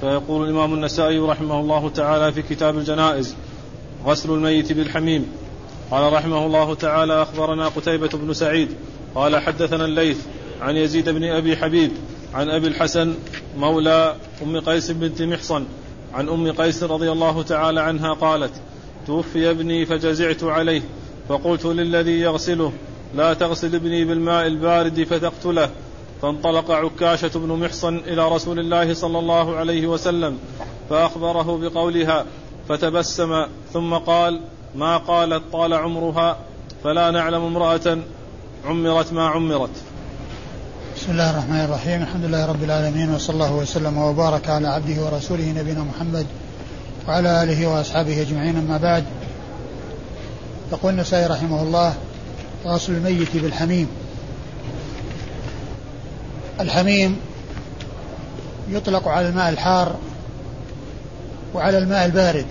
[0.00, 3.36] فيقول الإمام النسائي رحمه الله تعالى في كتاب الجنائز
[4.06, 5.26] غسل الميت بالحميم.
[5.90, 8.68] قال رحمه الله تعالى أخبرنا قتيبة بن سعيد
[9.14, 10.18] قال حدثنا الليث
[10.60, 11.90] عن يزيد بن أبي حبيب
[12.34, 13.14] عن أبي الحسن
[13.58, 15.64] مولى أم قيس بنت محصن
[16.14, 18.52] عن أم قيس رضي الله تعالى عنها قالت
[19.06, 20.82] توفي ابني فجزعت عليه
[21.28, 22.72] فقلت للذي يغسله
[23.16, 25.70] لا تغسل ابني بالماء البارد فتقتله.
[26.22, 30.38] فانطلق عكاشة بن محصن إلى رسول الله صلى الله عليه وسلم
[30.90, 32.24] فأخبره بقولها
[32.68, 34.40] فتبسم ثم قال
[34.74, 36.38] ما قالت طال عمرها
[36.84, 37.98] فلا نعلم امرأة
[38.66, 39.70] عمرت ما عمرت.
[40.96, 42.02] بسم الله الرحمن الرحيم.
[42.02, 46.26] الحمد لله رب العالمين وصلى الله وسلم وبارك على عبده ورسوله نبينا محمد
[47.08, 48.56] وعلى آله وأصحابه أجمعين.
[48.56, 49.04] أما بعد
[50.72, 51.94] يقول النسائي رحمه الله
[52.66, 53.88] غسل الميت بالحميم.
[56.60, 57.16] الحميم
[58.68, 59.96] يطلق على الماء الحار
[61.54, 62.46] وعلى الماء البارد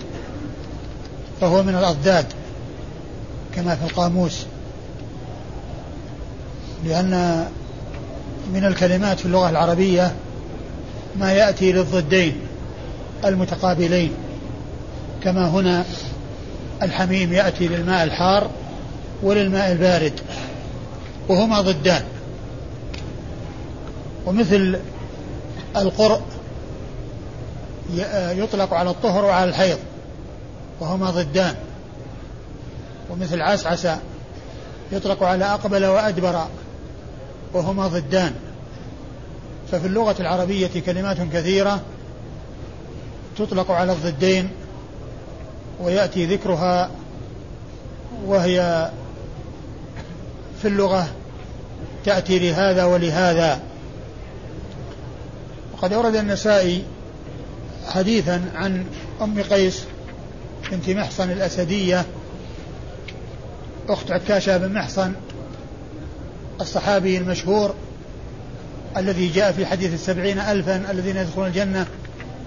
[1.40, 2.26] فهو من الأضداد
[3.54, 4.46] كما في القاموس
[6.84, 7.44] لأن
[8.52, 10.14] من الكلمات في اللغة العربية
[11.16, 12.36] ما يأتي للضدين
[13.24, 14.10] المتقابلين
[15.24, 15.84] كما هنا
[16.82, 18.50] الحميم يأتي للماء الحار
[19.22, 20.20] وللماء البارد
[21.28, 22.02] وهما ضدان.
[24.28, 24.78] ومثل
[25.76, 26.22] القرء
[28.30, 29.78] يطلق على الطهر وعلى الحيض
[30.80, 31.54] وهما ضدان.
[33.10, 33.88] ومثل عسعس
[34.92, 36.46] يطلق على أقبل وأدبر
[37.54, 38.32] وهما ضدان.
[39.72, 41.80] ففي اللغة العربية كلمات كثيرة
[43.38, 44.50] تطلق على الضدين
[45.80, 46.90] ويأتي ذكرها
[48.26, 48.90] وهي
[50.62, 51.08] في اللغة
[52.04, 53.60] تأتي لهذا ولهذا.
[55.78, 56.82] وقد أورد النسائي
[57.88, 58.84] حديثا عن
[59.22, 59.84] أم قيس
[60.70, 62.04] بنت محصن الأسدية
[63.88, 65.12] أخت عكاشة بن محصن
[66.60, 67.74] الصحابي المشهور
[68.96, 71.86] الذي جاء في حديث السبعين ألفا الذين يدخلون الجنة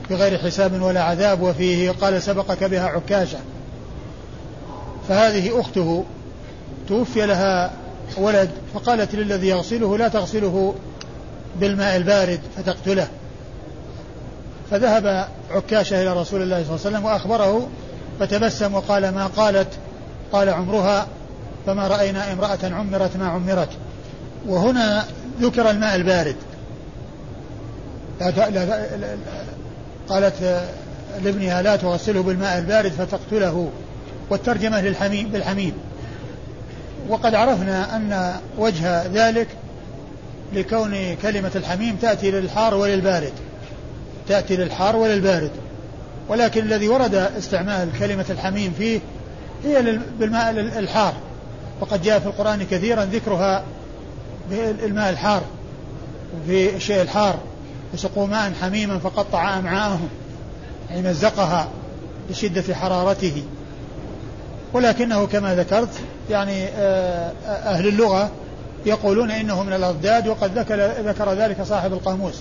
[0.10, 3.40] بغير حساب ولا عذاب وفيه قال سبقك بها عكاشة.
[5.10, 6.06] فهذه أخته
[6.88, 7.72] توفي لها
[8.18, 10.76] ولد فقالت للذي يغسله لا تغسله
[11.60, 13.08] بالماء البارد فتقتله.
[14.72, 17.70] فذهب عكاشة إلى رسول الله صلى الله عليه وسلم وأخبره
[18.20, 19.68] فتبسم وقال ما قالت؟
[20.32, 21.08] قال عمرها
[21.66, 23.70] فما رأينا امرأة عمرت ما عمرت.
[24.48, 25.06] وهنا
[25.42, 26.36] ذكر الماء البارد.
[28.20, 28.88] لا لا
[30.10, 30.64] قالت
[31.24, 33.70] لابنها لا تغسله بالماء البارد فتقتله
[34.30, 35.74] والترجمة للحميم بالحميم.
[37.10, 39.48] وقد عرفنا أن وجه ذلك
[40.54, 43.34] لكون كلمة الحميم تأتي للحار وللبارد.
[44.32, 45.52] تأتي للحار وللبارد
[46.30, 49.00] ولكن الذي ورد استعمال كلمة الحميم فيه
[49.64, 51.14] هي بالماء الحار.
[51.82, 53.64] وقد جاء في القرآن كثيرا ذكرها
[54.50, 55.42] بالماء الحار
[56.48, 57.40] في الشيء الحار.
[57.94, 60.10] وسقوا ماء حميما فقطع أمعاءهم
[60.90, 61.68] يعني مزقها
[62.30, 63.44] لشدة حرارته.
[64.74, 65.94] ولكنه كما ذكرت
[66.30, 68.32] يعني آه، أهل اللغة
[68.86, 72.36] يقولون إنه من الأضداد وقد ذكر, ذكر ذلك صاحب القاموس.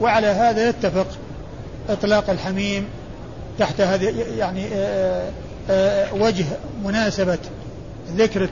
[0.00, 1.06] وعلى هذا يتفق
[1.88, 2.88] إطلاق الحميم
[3.58, 5.30] تحت هذه يعني آه،
[5.70, 6.44] آه، وجه
[6.84, 7.38] مناسبة
[8.16, 8.48] ذكر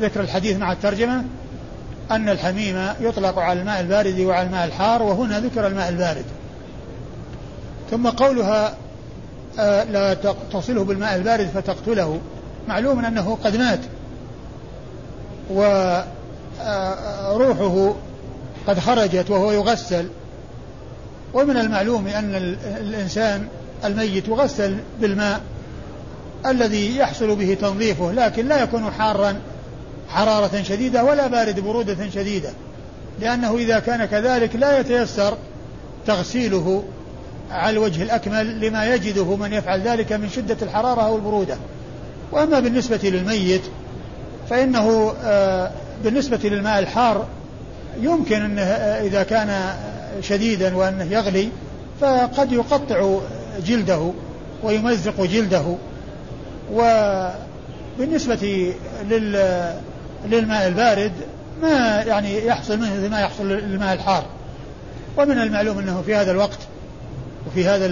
[0.00, 1.24] ذكر الحديث مع الترجمة
[2.10, 6.24] أن الحميم يطلق على الماء البارد وعلى الماء الحار وهنا ذكر الماء البارد.
[7.90, 8.74] ثم قولها
[9.58, 10.14] آه، لا
[10.52, 12.20] تصله بالماء البارد فتقتله.
[12.68, 13.80] معلوم أنه قد مات
[17.30, 17.94] وروحه
[18.66, 20.08] قد خرجت وهو يغسل.
[21.34, 23.48] ومن المعلوم أن الإنسان
[23.84, 25.40] الميت يغسل بالماء
[26.46, 29.36] الذي يحصل به تنظيفه لكن لا يكون حارا
[30.08, 32.50] حرارة شديدة ولا بارد برودة شديدة
[33.20, 35.36] لأنه إذا كان كذلك لا يتيسر
[36.06, 36.84] تغسيله
[37.50, 41.56] على الوجه الأكمل لما يجده من يفعل ذلك من شدة الحرارة أو البرودة.
[42.32, 43.62] وأما بالنسبة للميت
[44.50, 45.70] فإنه آه،
[46.04, 47.26] بالنسبة للماء الحار
[48.00, 49.76] يمكن أنه آه، إذا كان
[50.20, 51.48] شديدا وأنه يغلي
[52.00, 53.18] فقد يقطع
[53.66, 54.12] جلده
[54.62, 55.64] ويمزق جلده.
[56.72, 58.72] وبالنسبة
[59.10, 59.72] لل
[60.26, 61.12] للماء البارد
[61.62, 64.24] ما يعني يحصل منه مثل ما يحصل للماء الحار.
[65.18, 66.58] ومن المعلوم أنه في هذا الوقت
[67.46, 67.86] وفي هذا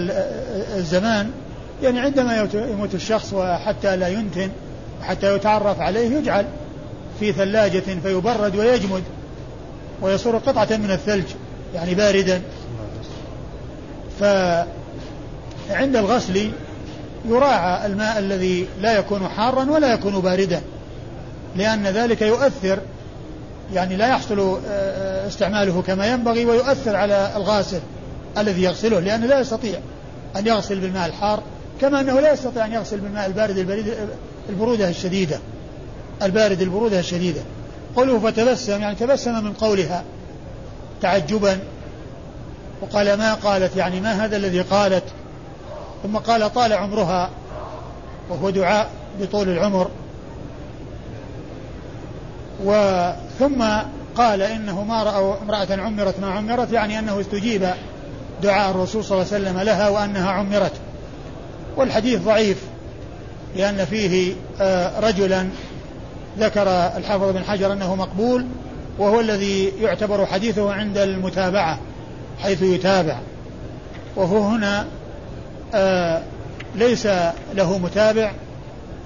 [0.77, 1.31] الزمان
[1.83, 4.49] يعني عندما يموت الشخص وحتى لا ينتن
[5.01, 6.45] وحتى يتعرف عليه يجعل
[7.19, 9.03] في ثلاجة فيبرد ويجمد
[10.01, 11.25] ويصير قطعة من الثلج.
[11.75, 12.41] يعني باردا.
[14.19, 14.23] ف
[15.69, 16.51] عند الغسل
[17.25, 20.61] يراعى الماء الذي لا يكون حارا ولا يكون باردا
[21.55, 22.79] لأن ذلك يؤثر
[23.73, 27.79] يعني لا يحصل آه، آه، استعماله كما ينبغي ويؤثر على الغاسل
[28.37, 29.79] الذي يغسله لأنه لا يستطيع
[30.35, 31.43] أن يغسل بالماء الحار
[31.81, 33.93] كما أنه لا يستطيع أن يغسل بالماء البارد البريد
[34.49, 35.39] البرودة الشديدة
[36.21, 37.41] البارد البرودة الشديدة.
[37.95, 40.03] قوله فتبسم يعني تبسم من قولها.
[41.05, 41.59] تعجبا
[42.81, 45.03] وقال ما قالت؟ يعني ما هذا الذي قالت؟
[46.03, 47.29] ثم قال طال عمرها
[48.29, 48.89] وهو دعاء
[49.21, 49.89] بطول العمر.
[52.63, 53.63] وثم
[54.15, 57.69] قال إنه ما رأوا امرأة عمرت ما عمرت يعني أنه استجيب
[58.43, 60.73] دعاء الرسول صلى الله عليه وسلم لها وأنها عمرت.
[61.77, 62.57] والحديث ضعيف
[63.55, 65.47] لأن فيه آه، رجلا
[66.39, 66.67] ذكر
[66.97, 68.45] الحافظ بن حجر أنه مقبول
[68.99, 71.79] وهو الذي يعتبر حديثه عند المتابعة
[72.39, 73.19] حيث يتابع.
[74.15, 74.85] وهو هنا
[75.73, 76.21] آه
[76.75, 77.07] ليس
[77.53, 78.31] له متابع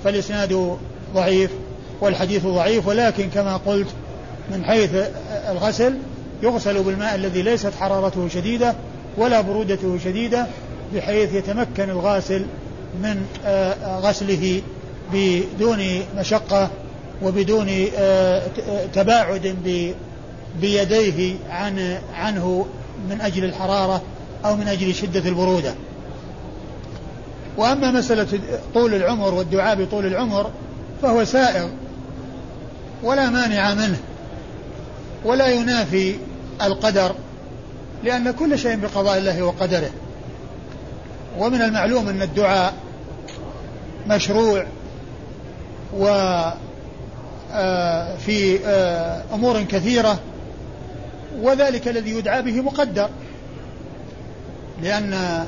[0.04, 0.78] فالإسناد
[1.16, 1.52] ضعيف
[2.02, 3.88] والحديث ضعيف ولكن كما قلت
[4.52, 4.90] من حيث
[5.50, 5.98] الغسل
[6.44, 8.74] يغسل بالماء الذي ليست حرارته شديدة
[9.18, 10.48] ولا برودته شديدة
[10.96, 12.46] بحيث يتمكن الغاسل
[13.04, 14.62] من آه، غسله
[15.14, 16.70] بدون مشقة.
[17.24, 18.42] وبدون آه،
[18.94, 19.56] تباعد
[20.62, 22.66] بيديه عن عنه
[23.10, 24.02] من أجل الحرارة
[24.46, 25.74] أو من أجل شدة البرودة.
[27.58, 28.40] وأما مسألة
[28.74, 30.52] طول العمر والدعاء بطول العمر
[31.02, 31.68] فهو سائغ
[33.04, 34.00] ولا مانع منه
[35.26, 36.16] ولا ينافي
[36.62, 37.16] القدر
[38.04, 39.90] لأن كل شيء بقضاء الله وقدره.
[41.40, 42.74] ومن المعلوم أن الدعاء
[44.08, 44.66] مشروع
[46.02, 46.54] آه،
[48.18, 50.20] في آه، أمور كثيرة
[51.42, 53.10] وذلك الذي يدعى به مقدر
[54.84, 55.46] لأن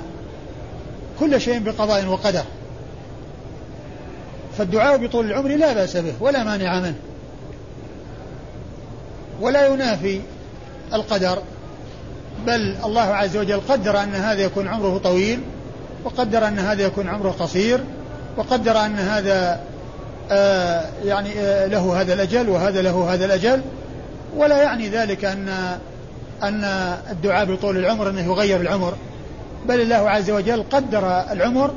[1.19, 2.43] كل شيء بقضاء وقدر.
[4.57, 6.95] فالدعاء بطول العمر لا بأس به ولا مانع منه.
[9.41, 10.21] ولا ينافي
[10.93, 11.41] القدر
[12.45, 15.39] بل الله عز وجل قدر أن هذا يكون عمره طويل
[16.03, 17.83] وقدر أن هذا يكون عمره قصير
[18.37, 19.70] وقدر أن هذا آه
[21.03, 23.61] يعني آه له هذا الأجل وهذا له هذا الأجل.
[24.37, 25.77] ولا يعني ذلك أن
[26.43, 26.63] أن
[27.11, 28.93] الدعاء بطول العمر أنه يغير العمر.
[29.67, 31.73] بل الله عز وجل قدر العمر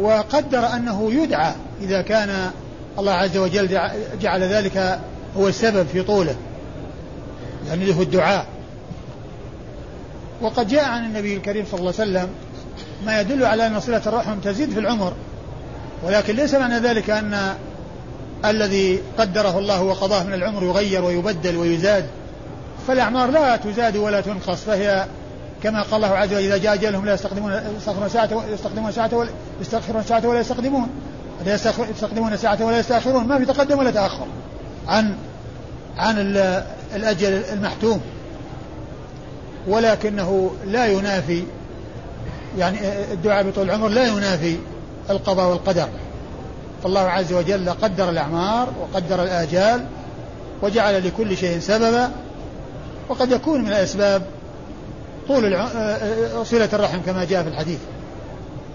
[0.00, 2.50] وقدر أنه يدعى إذا كان
[2.98, 3.78] الله عز وجل
[4.20, 4.98] جعل ذلك
[5.36, 6.34] هو السبب في طوله.
[7.68, 8.46] يعني له الدعاء.
[10.42, 12.28] وقد جاء عن النبي الكريم صلى الله عليه وسلم
[13.06, 15.12] ما يدل على أن صلة الرحم تزيد في العمر.
[16.02, 17.54] ولكن ليس معنى ذلك أن
[18.44, 22.06] الذي قدره الله وقضاه من العمر يغير ويبدل ويزاد.
[22.88, 25.06] فالأعمار لا تزاد ولا تنقص فهي
[25.62, 29.30] كما قال الله عز وجل إذا جاء أجلهم لا يستقدمون يستقدمون ساعة يستقدمون ساعة ولا
[29.60, 30.88] يستأخرون ساعة ولا يستقدمون.
[31.46, 34.26] يستقدمون ساعة ولا يستأخرون ما في تقدم ولا تأخر
[34.88, 35.14] عن
[35.96, 36.18] عن
[36.94, 38.00] الأجل المحتوم.
[39.68, 41.44] ولكنه لا ينافي
[42.58, 42.78] يعني
[43.12, 44.56] الدعاء بطول العمر لا ينافي
[45.10, 45.88] القضاء والقدر.
[46.82, 49.86] فالله عز وجل قدر الأعمار وقدر الآجال
[50.62, 52.10] وجعل لكل شيء سببا
[53.08, 54.22] وقد يكون من الأسباب
[55.28, 57.78] طول آه، آه، صلة الرحم كما جاء في الحديث.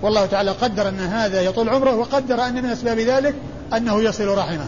[0.02, 3.36] والله تعالى قدر أن هذا يطول عمره وقدر أن من أسباب ذلك
[3.74, 4.68] أنه يصل رحمه.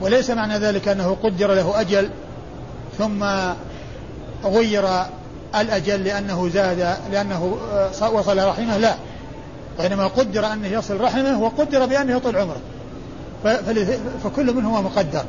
[0.00, 2.08] وليس معنى ذلك أنه قدر له أجل
[2.98, 3.24] ثم
[4.44, 4.84] غير
[5.56, 8.94] الأجل لأنه زاد لأنه آه، وصل رحمه لا.
[9.78, 12.60] وإنما قدر أنه يصل رحمه وقدر بأنه يطول عمره.
[14.24, 15.24] فكل منهما مقدر.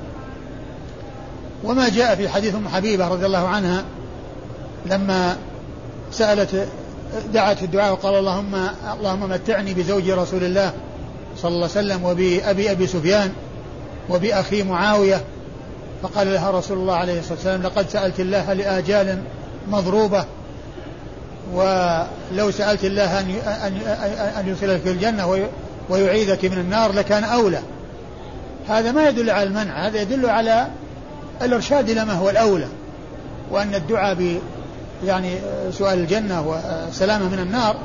[1.64, 3.84] وما جاء في حديث أم حبيبة رضي الله عنها
[4.86, 5.38] لما
[6.12, 6.68] سألت
[7.34, 8.56] دعت الدعاء وقال اللهم
[8.94, 10.74] اللهم متعني بزوج رسول الله
[11.38, 13.32] صلى الله عليه وسلم وبأبي أبي سفيان
[14.10, 15.22] وبأخي معاوية.
[16.04, 19.22] فقال لها رسول الله عليه الصلاة والسلام لقد سألت الله لآجال
[19.72, 20.26] مضروبة
[21.52, 23.30] ولو سألت الله أن
[24.38, 25.48] أن يدخلك الجنة
[25.90, 27.60] ويعيذك من النار لكان أولى.
[28.70, 30.68] هذا ما يدل على المنع هذا يدل على
[31.42, 32.68] الإرشاد إلى ما هو الأولى.
[33.52, 34.40] وأن الدعاء ب
[35.06, 35.36] يعني
[35.72, 37.76] سؤال الجنة والسلامة من النار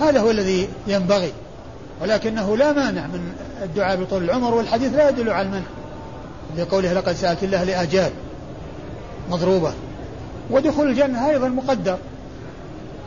[0.00, 1.32] هذا هو الذي ينبغي.
[2.02, 5.66] ولكنه لا مانع من الدعاء بطول العمر والحديث لا يدل على المنع.
[6.58, 8.10] لقوله لقد سألت الله لآجال
[9.30, 9.72] مضروبة.
[10.50, 11.98] ودخول الجنة أيضا مقدر.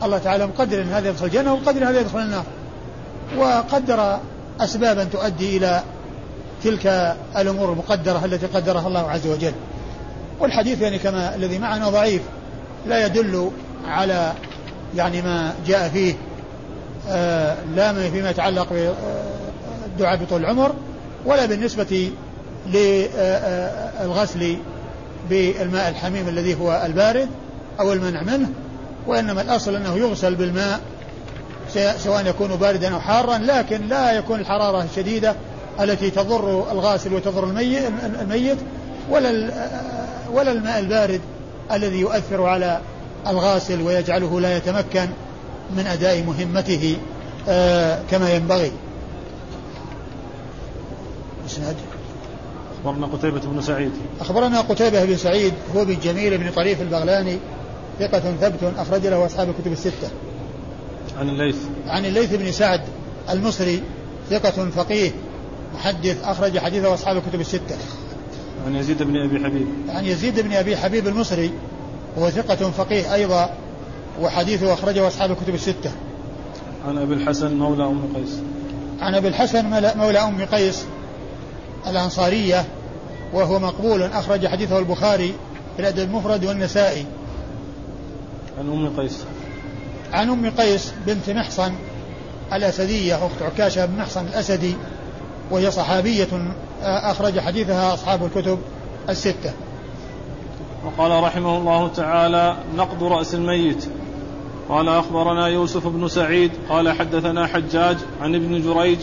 [0.04, 2.44] الله تعالى مقدر أن هذا يدخل الجنة ومقدر هذا يدخل النار.
[3.36, 4.18] وقدر
[4.60, 5.82] أسبابا تؤدي إلى
[6.64, 9.52] تلك الأمور المقدرة التي قدرها الله عز وجل.
[10.40, 12.22] والحديث يعني كما الذي معنا ضعيف
[12.86, 13.50] لا يدل
[13.86, 14.32] على
[14.96, 16.14] يعني ما جاء فيه
[17.08, 18.68] آه، لا فيما يتعلق
[19.88, 20.74] بالدعاء بطول العمر
[21.26, 22.10] ولا بالنسبة
[22.66, 24.56] للغسل
[25.30, 27.28] بالماء الحميم الذي هو البارد
[27.80, 28.48] أو المنع منه.
[29.06, 30.80] وإنما الأصل أنه يغسل بالماء
[31.98, 35.34] سواء يكون باردا أو حارا لكن لا يكون الحرارة الشديدة
[35.80, 37.44] التي تضر الغاسل وتضر
[38.20, 38.58] الميت
[39.10, 39.50] ولا
[40.32, 41.20] ولا الماء البارد
[41.72, 42.80] الذي يؤثر على
[43.26, 45.08] الغاسل ويجعله لا يتمكن
[45.76, 46.96] من أداء مهمته
[47.48, 48.72] آه، كما ينبغي.
[51.46, 51.76] اسناد
[52.78, 53.90] أخبرنا قتيبة بن سعيد.
[54.20, 57.38] أخبرنا قتيبة بن سعيد هو بن جميل بن طريف البغلاني
[58.00, 60.08] ثقة ثبت أخرج له أصحاب الكتب الستة.
[61.18, 61.56] عن الليث.
[61.86, 62.80] عن الليث بن سعد
[63.30, 63.82] المصري
[64.30, 65.10] ثقة فقيه
[65.74, 67.76] محدث أخرج حديثه أصحاب الكتب الستة.
[68.66, 69.66] عن يزيد بن أبي حبيب.
[69.88, 71.52] عن يزيد بن أبي حبيب المصري
[72.16, 73.50] وهو ثقة فقيه أيضا
[74.20, 75.92] وحديثه أخرجه أصحاب الكتب الستة.
[76.88, 78.38] عن أبي الحسن مولى أم قيس.
[79.00, 79.64] عن أبي الحسن
[79.98, 80.84] مولى أم قيس
[81.86, 82.64] الأنصارية
[83.32, 85.34] وهو مقبول أخرج حديثه البخاري
[85.76, 87.06] في الأدب المفرد والنسائي.
[88.58, 89.24] عن أم قيس.
[90.12, 91.72] عن أم قيس بنت محصن
[92.52, 94.74] الأسدية أخت عكاشة بن محصن الأسدي
[95.50, 98.58] وهي صحابية أخرج حديثها أصحاب الكتب
[99.08, 99.52] الستة.
[100.84, 103.88] وقال رحمه الله تعالى نقض رأس الميت.
[104.68, 108.98] قال أخبرنا يوسف بن سعيد قال حدثنا حجاج عن ابن جريج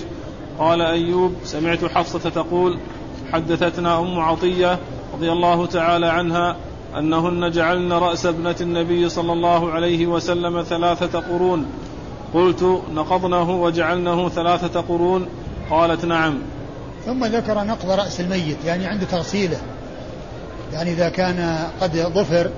[0.59, 2.79] قال أيوب سمعت حفصة تقول
[3.31, 4.79] حدثتنا أم عطية
[5.13, 6.55] رضي الله تعالى عنها
[6.97, 11.65] أنهن جعلن رأس ابنة النبي صلى الله عليه وسلم ثلاثة قرون.
[12.33, 15.27] قلت نقضنه وجعلنه ثلاثة قرون.
[15.69, 16.39] قالت نعم.
[17.05, 19.57] ثم ذكر نقض رأس الميت يعني عند تغسيله.
[20.73, 22.49] يعني إذا كان قد ظفر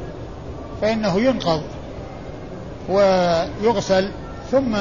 [0.81, 1.61] فإنه ينقض
[2.89, 4.09] ويغسل
[4.51, 4.75] ثم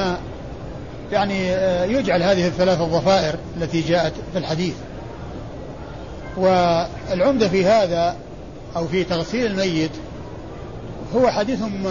[1.13, 1.49] يعني
[1.93, 4.75] يجعل هذه الثلاث الضفائر التي جاءت في الحديث.
[6.37, 8.17] والعمدة في هذا
[8.77, 9.91] أو في تغسيل الميت
[11.17, 11.87] هو حديث أم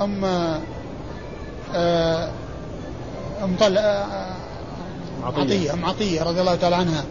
[0.00, 0.24] أم
[3.44, 4.34] أم طل آه،
[5.24, 7.04] عطية أم عطية رضي الله تعالى عنها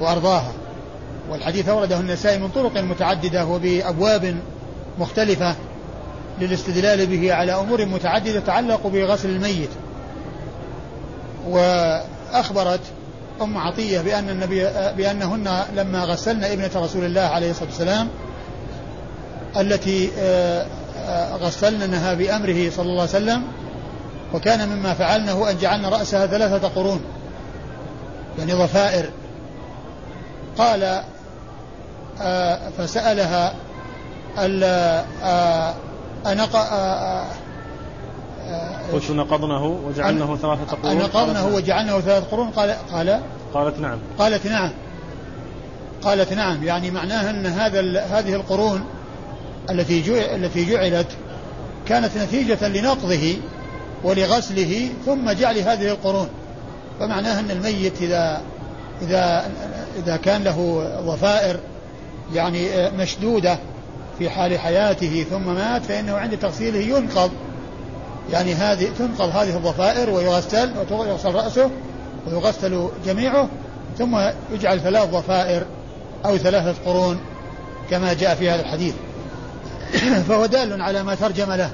[0.00, 0.52] وأرضاها.
[1.30, 4.36] والحديث أورده النسائي من طرق متعددة وبأبواب
[4.98, 5.54] مختلفة
[6.40, 9.70] للاستدلال به على أمور متعددة تتعلق بغسل الميت.
[11.48, 12.80] وأخبرت
[13.42, 14.64] أم عطية بأن النبي
[14.96, 18.08] بأنهن لما غسلن ابنة رسول الله عليه الصلاة والسلام
[19.56, 20.66] التي آه،
[20.96, 23.42] آه، غسلنها بأمره صلى الله عليه وسلم
[24.34, 27.00] وكان مما فعلنه أن جعلنا رأسها ثلاثة قرون
[28.38, 29.10] يعني ضفائر
[30.58, 31.02] قال
[32.22, 33.54] آه، فسألها
[36.26, 36.56] أنق
[38.92, 43.20] قلت نقضنه وجعلنه ثلاثة قرون؟ نقضنه وجعلنه ثلاثة قرون قال قال
[43.54, 43.98] قالت نعم.
[44.18, 44.70] قالت نعم.
[46.02, 48.84] قالت نعم يعني معناها أن هذا هذه القرون
[49.70, 51.06] التي التي جعلت
[51.86, 53.36] كانت نتيجة لنقضه
[54.04, 56.28] ولغسله ثم جعل هذه القرون.
[57.00, 58.42] فمعناها أن الميت إذا
[59.02, 59.50] إذا
[59.96, 61.56] إذا كان له ضفائر
[62.34, 63.58] يعني مشدودة
[64.18, 67.30] في حال حياته ثم مات فإنه عند تغسيله ينقض.
[68.32, 71.70] يعني هذه تنقض هذه الضفائر ويغسل ويغسل رأسه
[72.26, 73.48] ويغسل جميعه
[73.98, 74.18] ثم
[74.52, 75.62] يجعل ثلاث ضفائر
[76.24, 77.20] أو ثلاثة قرون
[77.90, 78.94] كما جاء في هذا الحديث.
[80.28, 81.70] فهو دال على ما ترجم له.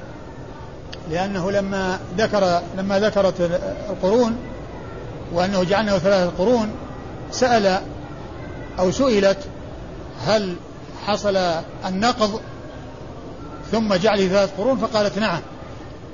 [1.09, 4.37] لأنه لما ذكر لما ذكرت القرون
[5.33, 6.71] وأنه جعلناه ثلاثة قرون
[7.31, 7.81] سأل
[8.79, 9.37] أو سئلت
[10.25, 10.55] هل
[11.05, 11.37] حصل
[11.85, 12.41] النقض
[13.71, 15.39] ثم جعل ثلاث قرون؟ فقالت نعم.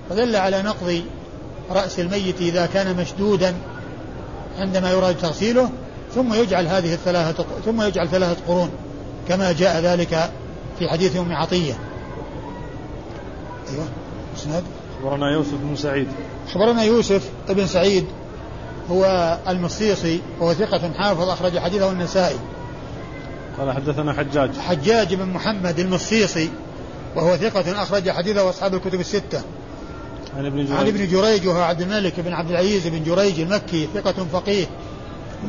[0.10, 1.04] فدل على نقض
[1.72, 3.56] رأس الميت إذا كان مشدودا
[4.58, 5.70] عندما يراد تغسيله
[6.16, 8.70] ثم يجعل هذه الثلاثة ثم يجعل ثلاثة قرون
[9.28, 10.30] كما جاء ذلك
[10.80, 11.74] في حديث أم عطية.
[13.74, 13.86] أيوه
[14.38, 14.64] إسناد.
[15.00, 16.08] أخبرنا يوسف بن سعيد.
[16.48, 18.06] أخبرنا يوسف بن سعيد
[18.92, 22.38] هو المصيصي وهو ثقة حافظ أخرج حديثه النسائي.
[23.58, 24.58] قال حدثنا حجاج.
[24.58, 26.50] حجاج بن محمد المصيصي
[27.16, 29.42] وهو ثقة أخرج حديثه أصحاب الكتب الستة.
[30.38, 30.72] عن ابن جريج.
[30.72, 34.66] عن ابن جريج وهو عبد الملك بن عبد العزيز بن جريج المكي ثقة فقيه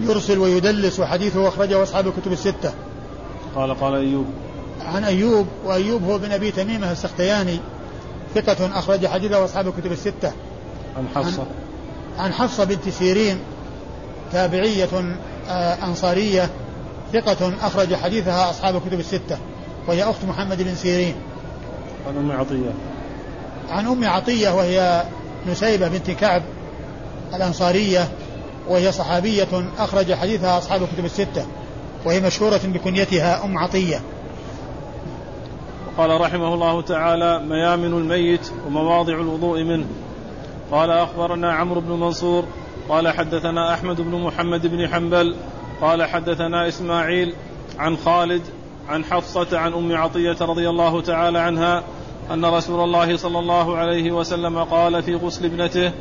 [0.01, 2.73] يرسل ويدلس وحديثه أخرجه أصحاب الكتب الستة.
[3.55, 4.27] قال قال أيوب.
[4.81, 7.61] عن أيوب وأيوب هو بن أبي تميمة السختياني.
[8.37, 10.33] ثقة أخرج حديثه أصحاب الكتب الستة.
[10.97, 11.47] عن حفصة.
[12.19, 13.39] عن, حفصة بنت سيرين
[14.33, 15.17] تابعية
[15.49, 16.51] آه، أنصارية
[17.13, 19.39] ثقة أخرج حديثها أصحاب الكتب الستة
[19.89, 21.15] وهي أخت محمد بن سيرين.
[22.09, 22.71] عن أم عطية.
[23.71, 25.05] عن أم عطية وهي
[25.47, 26.43] نسيبة بنت كعب
[27.35, 28.09] الأنصارية
[28.69, 31.47] وهي صحابية أخرج حديثها أصحاب الكتب الستة
[32.05, 34.01] وهي مشهورة بكنيتها أم عطية.
[35.99, 39.87] قال رحمه الله تعالى ميامن الميت ومواضع الوضوء منه.
[40.71, 42.45] قال أخبرنا عمرو بن منصور
[42.89, 45.37] قال حدثنا أحمد بن محمد بن حنبل
[45.81, 47.35] قال حدثنا إسماعيل
[47.79, 48.43] عن خالد
[48.89, 51.83] عن حفصة عن أم عطية رضي الله تعالى عنها
[52.31, 55.93] أن رسول الله صلى الله عليه وسلم قال في غسل ابنته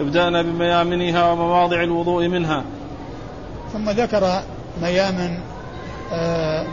[0.00, 2.64] ابدأنا بميامنها ومواضع الوضوء منها.
[3.72, 4.42] ثم ذكر
[4.82, 5.38] ميامن
[6.12, 6.66] آه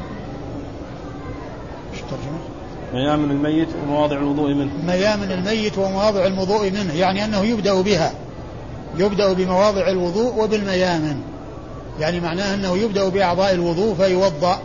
[2.93, 4.71] ميامن الميت ومواضع الوضوء منه.
[4.87, 8.11] ميامن الميت ومواضع الوضوء منه يعني أنه يبدأ بها.
[8.97, 11.21] يبدأ بمواضع الوضوء وبالميامن
[11.99, 14.59] يعني معناه أنه يبدأ بأعضاء الوضوء فيوضأ.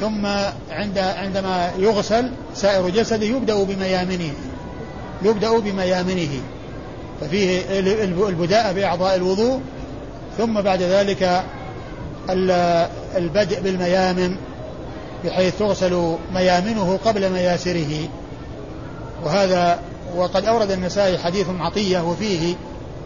[0.00, 0.26] ثم
[0.70, 4.32] عند عندما يغسل سائر جسده يبدأ بميامنه.
[5.22, 6.40] يبدأ بميامنه.
[7.20, 7.60] ففيه
[8.28, 9.60] البداء بأعضاء الوضوء
[10.38, 11.44] ثم بعد ذلك
[13.16, 14.36] البدء بالميامن
[15.24, 18.08] بحيث تغسل ميامنه قبل مياسره.
[19.24, 19.78] وهذا
[20.16, 22.54] وقد أورد النسائي حديث عطية وفيه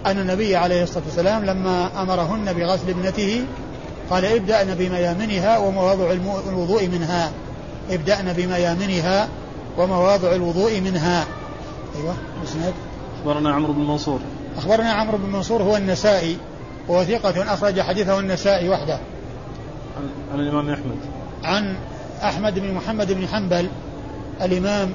[0.07, 3.45] أن النبي عليه الصلاة والسلام لما أمرهن بغسل ابنته
[4.11, 6.13] قال ابدأن بميامنها ومواضع
[6.49, 7.31] الوضوء منها.
[7.91, 9.29] ابدأن بميامنها
[9.79, 11.27] ومواضع الوضوء منها.
[11.97, 12.75] أيوة مسند
[13.21, 14.21] أخبرنا عمرو بن منصور.
[14.59, 16.37] أخبرنا عمرو بن منصور هو النسائي
[16.89, 18.99] وهو ثقة أخرج حديثه النسائي وحده.
[19.97, 20.97] عن, عن الإمام أحمد.
[21.45, 21.77] عن
[22.23, 23.69] أحمد بن محمد بن حنبل
[24.43, 24.95] الإمام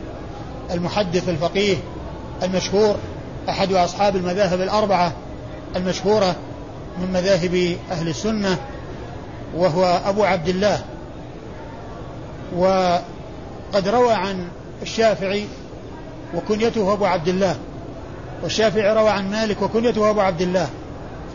[0.71, 1.77] المحدث الفقيه
[2.43, 2.95] المشهور
[3.49, 5.13] أحد أصحاب المذاهب الأربعة
[5.75, 6.35] المشهورة
[6.97, 8.57] من مذاهب أهل السنة
[9.55, 10.81] وهو أبو عبد الله.
[12.57, 14.47] وقد روى عن
[14.81, 15.45] الشافعي
[16.35, 17.55] وكنيته أبو عبد الله
[18.43, 20.69] والشافعي روى عن مالك وكنيته أبو عبد الله.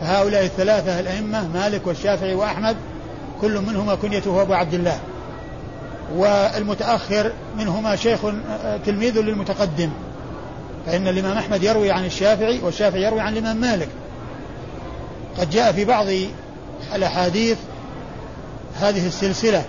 [0.01, 2.75] فهؤلاء الثلاثة الأئمة مالك والشافعي وأحمد
[3.41, 4.99] كل منهما كنيته أبو عبد الله.
[6.15, 8.19] والمتأخر منهما شيخ
[8.85, 9.89] تلميذ للمتقدم.
[10.85, 13.89] فإن الإمام أحمد يروي عن الشافعي والشافعي يروي عن الإمام مالك.
[15.39, 16.05] قد جاء في بعض
[16.95, 17.57] الأحاديث
[18.79, 19.65] هذه السلسلة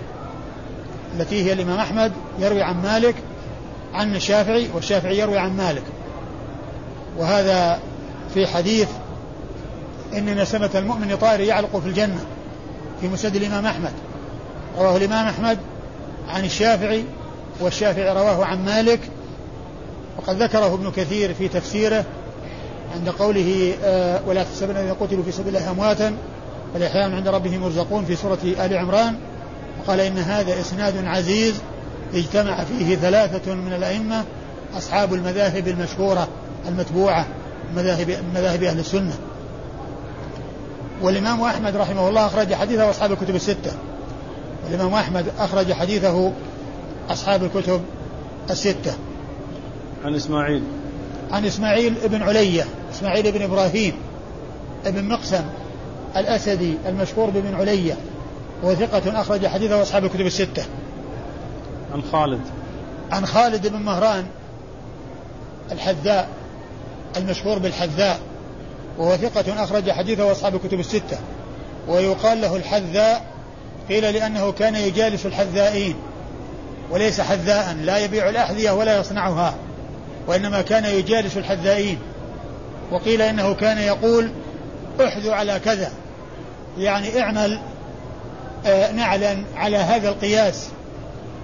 [1.19, 3.15] التي هي الإمام أحمد يروي عن مالك
[3.95, 5.83] عن الشافعي والشافعي يروي عن مالك.
[7.19, 7.79] وهذا
[8.35, 8.89] في حديث
[10.13, 12.21] إن نسمة المؤمن طائر يعلق في الجنة
[13.01, 13.93] في مسند الإمام أحمد.
[14.79, 15.59] رواه الإمام أحمد
[16.31, 17.05] عن الشافعي
[17.61, 19.01] والشافعي رواه عن مالك
[20.19, 22.05] وقد ذكره ابن كثير في تفسيره
[22.95, 26.17] عند قوله آه ولا تحسبن الذين قتلوا في سبيل الله أمواتا
[26.75, 29.15] بل عند ربهم يرزقون في سورة آل عمران.
[29.81, 31.55] وقال إن هذا إسناد عزيز
[32.15, 34.25] اجتمع فيه ثلاثة من الأئمة
[34.79, 36.29] أصحاب المذاهب المشهورة
[36.69, 37.27] المتبوعة
[37.77, 39.15] مذاهب مذاهب أهل السنة.
[41.03, 43.73] والإمام أحمد رحمه الله أخرج حديثه وأصحاب الكتب الستة.
[44.71, 46.33] والامام أحمد أخرج حديثه
[47.11, 47.81] أصحاب الكتب
[48.51, 48.95] الستة.
[50.05, 50.63] عن إسماعيل.
[51.31, 53.95] عن إسماعيل بن علية إسماعيل بن إبراهيم
[54.87, 55.45] ابن مقسم
[56.17, 57.97] الأسدي المشهور بابن علية
[58.63, 60.65] وثقة أخرج حديثه أصحاب الكتب الستة.
[61.93, 62.41] عن خالد.
[63.13, 64.27] عن خالد بن مهران
[65.73, 66.29] الحذاء
[67.17, 68.21] المشهور بالحذاء
[68.99, 71.19] وهو ثقة أخرج حديثه أصحاب الكتب الستة.
[71.89, 73.30] ويقال له الحذاء
[73.89, 75.95] قيل لأنه كان يجالس الحذائين
[76.91, 79.55] وليس حذاء لا يبيع الأحذية ولا يصنعها
[80.27, 81.99] وإنما كان يجالس الحذائين.
[82.91, 84.31] وقيل إنه كان يقول
[85.01, 85.91] احذو على كذا
[86.79, 87.61] يعني اعمل
[88.67, 90.69] آه نعلا على هذا القياس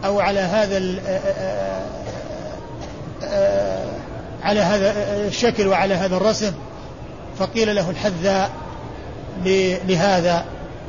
[0.05, 1.83] أو على هذا آه
[3.25, 3.87] آه
[4.42, 4.94] على هذا
[5.27, 6.53] الشكل وعلى هذا الرسم.
[7.38, 8.51] فقيل له الحذاء
[9.88, 10.44] لهذا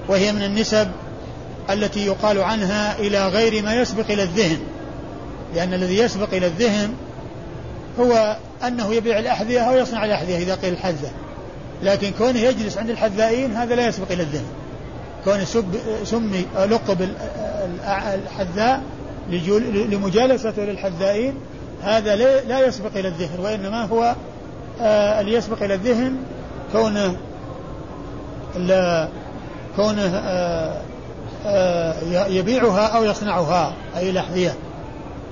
[0.07, 0.87] وهي من النسب
[1.69, 4.59] التي يقال عنها إلى غير ما يسبق إلى الذهن.
[5.55, 6.93] لأن الذي يسبق إلى الذهن
[7.99, 11.11] هو أنه يبيع الأحذية أو يصنع الأحذية إذا قيل الحذة
[11.83, 14.47] لكن كونه يجلس عند الحذائين هذا لا يسبق إلى الذهن.
[15.25, 15.45] كونه
[16.03, 17.09] سمي لقب
[17.87, 18.81] الحذاء
[19.91, 21.33] لمجالسته للحذائين
[21.83, 22.15] هذا
[22.47, 24.15] لا يسبق إلى الذهن وإنما هو
[24.81, 26.15] آه اللي يسبق إلى الذهن
[26.71, 27.15] كونه
[29.75, 30.81] كونه آه آه
[32.29, 34.55] يبيعها أو يصنعها أي الأحذية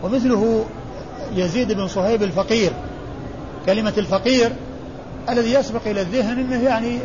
[0.04, 0.66] ومثله
[1.36, 2.72] يزيد بن صهيب الفقير.
[3.66, 4.52] كلمة الفقير
[5.30, 7.00] الذي يسبق إلى الذهن أنه يعني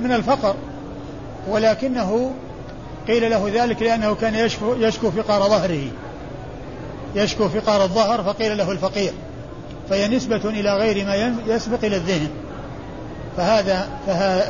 [0.00, 0.54] من الفقر.
[1.48, 2.32] ولكنه
[3.08, 5.84] قيل له ذلك لأنه كان يشكو, يشكو فقار ظهره.
[7.14, 9.12] يشكو فقار الظهر فقيل له الفقير.
[9.90, 12.28] فهي نسبة إلى غير ما يسبق إلى الذهن.
[13.36, 13.88] فهذا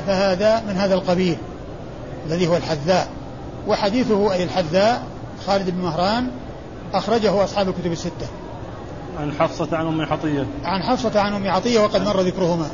[0.06, 1.36] فهذا من هذا القبيل
[2.26, 3.08] الذي هو الحذاء.
[3.66, 5.06] وحديثه أي الحذاء
[5.46, 6.30] خالد بن مهران
[6.94, 8.26] أخرجه أصحاب الكتب الستة.
[9.20, 10.46] عن حفصة عن أم عطية.
[10.64, 12.70] عن حفصة عن أم عطية وقد مر ذكرهما.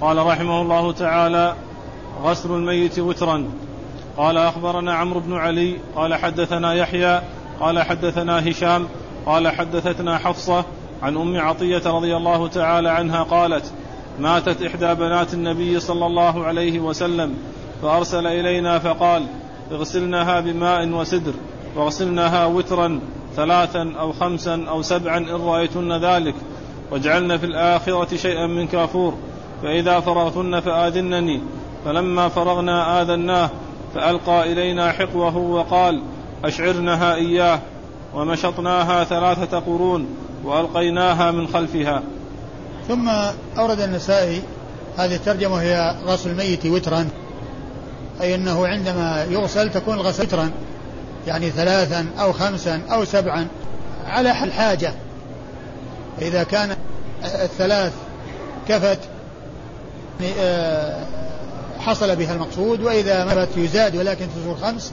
[0.00, 1.54] قال رحمه الله تعالى
[2.22, 3.44] غسل الميت وترا.
[4.16, 7.22] قال أخبرنا عمرو بن علي قال حدثنا يحيى
[7.60, 8.88] قال حدثنا هشام
[9.26, 10.64] قال حدثتنا حفصة
[11.02, 13.72] عن أم عطية رضي الله تعالى عنها قالت
[14.20, 17.34] ماتت إحدى بنات النبي صلى الله عليه وسلم
[17.82, 19.26] فأرسل إلينا فقال
[19.72, 21.32] اغسلنها بماء وسدر
[21.76, 23.00] واغسلنها وترا
[23.36, 26.34] ثلاثا أو خمسا أو سبعا إن رأيتن ذلك
[26.90, 29.14] واجعلن في الآخرة شيئا من كافور
[29.62, 31.40] فإذا فرغتن فآذنني.
[31.84, 33.50] فلما فرغنا آذناه
[33.94, 36.02] فألقى إلينا حقوه وقال
[36.44, 37.60] أشعرنها إياه
[38.14, 40.06] ومشطناها ثلاثة قرون
[40.44, 42.02] وألقيناها من خلفها.
[42.88, 43.08] ثم
[43.58, 44.42] أورد النسائي
[44.96, 47.08] هذه الترجمة هي غسل الميت وترا.
[48.20, 50.50] أي أنه عندما يغسل تكون الغسل وترا
[51.26, 53.46] يعني ثلاثا أو خمسا أو سبعا
[54.06, 54.92] على الحاجة
[56.22, 56.76] إذا كان
[57.24, 57.92] الثلاث
[58.68, 58.98] كفت
[60.38, 61.04] آه،
[61.78, 64.92] حصل بها المقصود وإذا ما كفت يزاد ولكن تصور خمس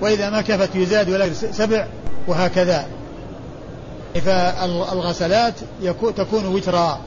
[0.00, 1.86] وإذا ما كفت يزاد ولكن سبع
[2.28, 2.86] وهكذا.
[4.24, 5.54] فالغسلات
[6.16, 7.00] تكون وترا.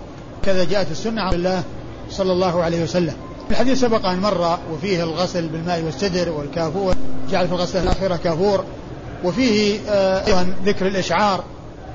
[0.43, 1.63] كذا جاءت السنة عن الله
[2.09, 3.13] صلى الله عليه وسلم.
[3.51, 6.95] الحديث سبق أن مر وفيه الغسل بالماء والسدر والكافور
[7.31, 8.63] جعل في الغسل الأخيرة كافور.
[9.23, 11.43] وفيه آه، أيضا ذكر الإشعار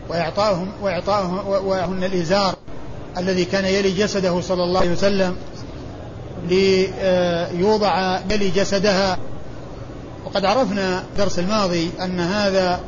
[0.09, 2.55] وإعطائهم وإعطائهم وهن الإزار
[3.19, 5.37] الذي كان يلي جسده صلى الله عليه وسلم
[6.49, 9.19] ليوضع يلي جسدها.
[10.27, 12.81] وقد عرفنا الدرس الماضي أن هذا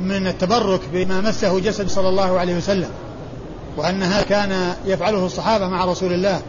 [0.00, 2.90] من التبرك بما مسه جسد صلى الله عليه وسلم
[3.76, 6.42] وأن هذا كان يفعله الصحابة مع رسول الله.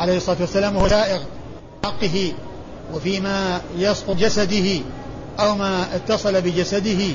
[0.00, 1.20] عليه الصلاة والسلام وهو سائغ
[1.84, 2.32] حقه
[2.94, 4.80] وفيما يسقط جسده
[5.40, 7.06] أو ما اتصل بجسده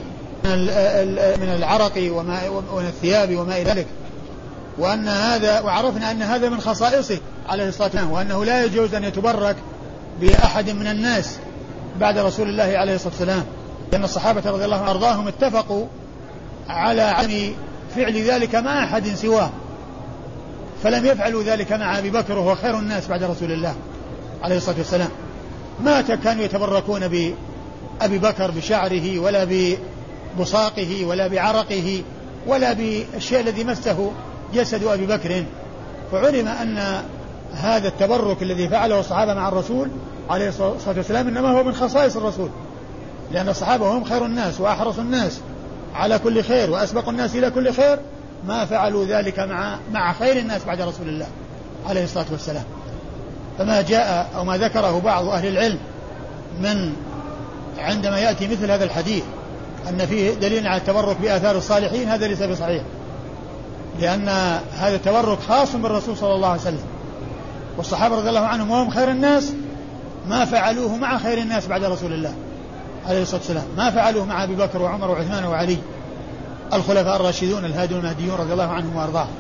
[1.40, 3.88] من العرق وما ومن الثياب وما إلى ذلك.
[4.78, 7.20] وأن هذا وعرفنا أن هذا من خصائصه
[7.50, 9.56] عليه الصلاة والسلام وأنه لا يجوز أن يتبرك
[10.22, 11.38] بأحد من الناس
[12.00, 13.46] بعد رسول الله عليه الصلاة والسلام.
[13.92, 15.86] لأن الصحابة رضي الله عنهم أرضاهم اتفقوا
[16.70, 17.52] على عدم
[17.96, 19.50] فعل ذلك مع أحد سواه.
[20.86, 23.76] فلم يفعلوا ذلك مع أبي بكر وهو خير الناس بعد رسول الله
[24.44, 25.10] عليه الصلاة والسلام.
[25.84, 29.48] ما كانوا يتبركون بأبي بكر بشعره ولا
[30.38, 32.04] ببصاقه ولا بعرقه
[32.48, 34.12] ولا بالشيء الذي مسه
[34.54, 35.44] جسد أبي بكر.
[36.12, 37.02] فعلم أن
[37.54, 39.90] هذا التبرك الذي فعله الصحابة مع الرسول
[40.30, 42.50] عليه الصلاة والسلام إنما هو من خصائص الرسول.
[43.32, 45.40] لأن الصحابة هم خير الناس وأحرص الناس
[45.96, 48.00] على كل خير وأسبق الناس إلى كل خير.
[48.48, 51.28] ما فعلوا ذلك مع مع خير الناس بعد رسول الله
[51.90, 52.64] عليه الصلاة والسلام.
[53.58, 55.80] فما جاء أو ما ذكره بعض أهل العلم
[56.62, 56.94] من
[57.78, 59.24] عندما يأتي مثل هذا الحديث
[59.90, 62.84] أن فيه دليل على التبرك بآثار الصالحين هذا ليس بصحيح.
[64.00, 64.30] لأن
[64.78, 66.84] هذا التبرك خاص بالرسول صلى الله عليه وسلم.
[67.78, 69.54] والصحابة رضي الله عنهم وهم خير الناس
[70.30, 72.34] ما فعلوه مع خير الناس بعد رسول الله
[73.08, 73.66] عليه الصلاة والسلام.
[73.78, 75.78] ما فعلوه مع أبي بكر وعمر وعثمان وعلي.
[76.74, 79.34] الخلفاء الراشدون الهادون المهديون رضي الله عنهم وأرضاهم.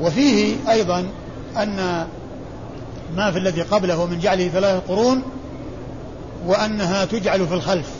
[0.00, 1.06] وفيه أيضا
[1.56, 2.06] أن
[3.16, 5.22] ما في الذي قبله من جعله ثلاثة قرون
[6.46, 7.90] وأنها تجعل في الخلف.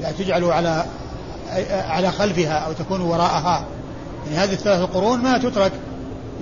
[0.00, 0.84] يعني تجعل على
[1.70, 3.64] على خلفها أو تكون وراءها.
[4.26, 5.72] يعني هذه الثلاث القرون ما تترك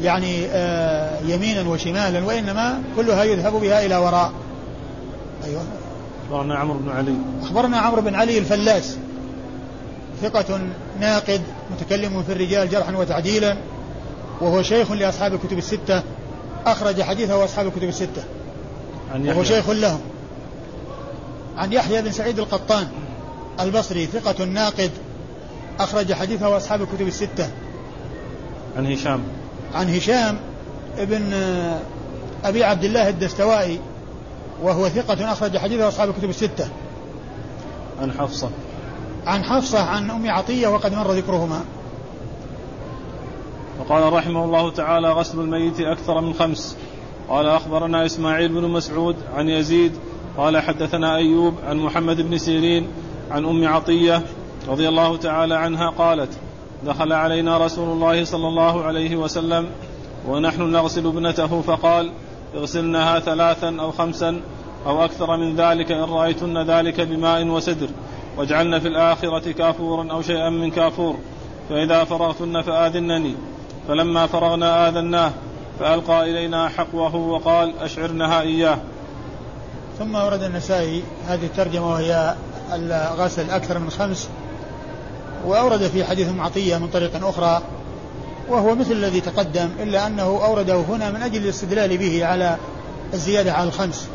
[0.02, 4.32] يعني آه، يمينا وشمالا وإنما كلها يذهب بها إلى وراء.
[5.44, 5.62] أيوة.
[6.24, 7.14] أخبرنا عمرو بن علي.
[7.42, 8.96] أخبرنا عمرو بن علي الفلاس.
[10.22, 10.60] ثقة
[11.00, 13.56] ناقد متكلم في الرجال جرحا وتعديلا
[14.40, 16.02] وهو شيخ لأصحاب الكتب الستة
[16.66, 18.24] أخرج حديثه أصحاب الكتب الستة.
[19.14, 20.00] عن وهو شيخ لهم.
[21.56, 22.88] عن يحيى بن سعيد القطان
[23.60, 24.90] البصري ثقة ناقد
[25.80, 27.50] أخرج حديثه أصحاب الكتب الستة.
[28.76, 29.22] عن هشام.
[29.74, 30.38] عن هشام
[30.98, 31.32] ابن
[32.44, 33.80] أبي عبد الله الدستوائي
[34.62, 36.68] وهو ثقة أخرج حديثه أصحاب الكتب الستة.
[38.00, 38.50] عن حفصة.
[39.26, 41.64] عن حفصة عن أم عطية وقد مر ذكرهما.
[43.80, 46.76] وقال رحمه الله تعالى غسل الميت أكثر من خمس.
[47.28, 49.92] قال أخبرنا إسماعيل بن مسعود عن يزيد.
[50.36, 52.88] قال حدثنا أيوب عن محمد بن سيرين
[53.30, 54.22] عن أم عطية
[54.68, 56.38] رضي الله تعالى عنها قالت
[56.86, 59.66] دخل علينا رسول الله صلى الله عليه وسلم
[60.28, 62.12] ونحن نغسل ابنته فقال
[62.54, 64.40] اغسلنها ثلاثا أو خمسا
[64.86, 67.88] أو أكثر من ذلك إن رأيتن ذلك بماء وسدر.
[68.36, 71.16] واجعلن في الآخرة كافورا أو شيئا من كافور.
[71.68, 73.34] فإذا فرغتن فآذنني.
[73.88, 75.32] فلما فرغنا آذناه.
[75.80, 78.78] فألقى إلينا حقوه وقال أشعرنها إياه.
[79.98, 82.34] ثم ورد النسائي هذه الترجمة وهي
[82.72, 84.28] الغسل أكثر من خمس.
[85.46, 87.62] وأورد في حديث عطية من طريق أخرى.
[88.48, 92.56] وهو مثل الذي تقدم إلا أنه أورده هنا من أجل الاستدلال به على
[93.14, 94.08] الزيادة على الخمس.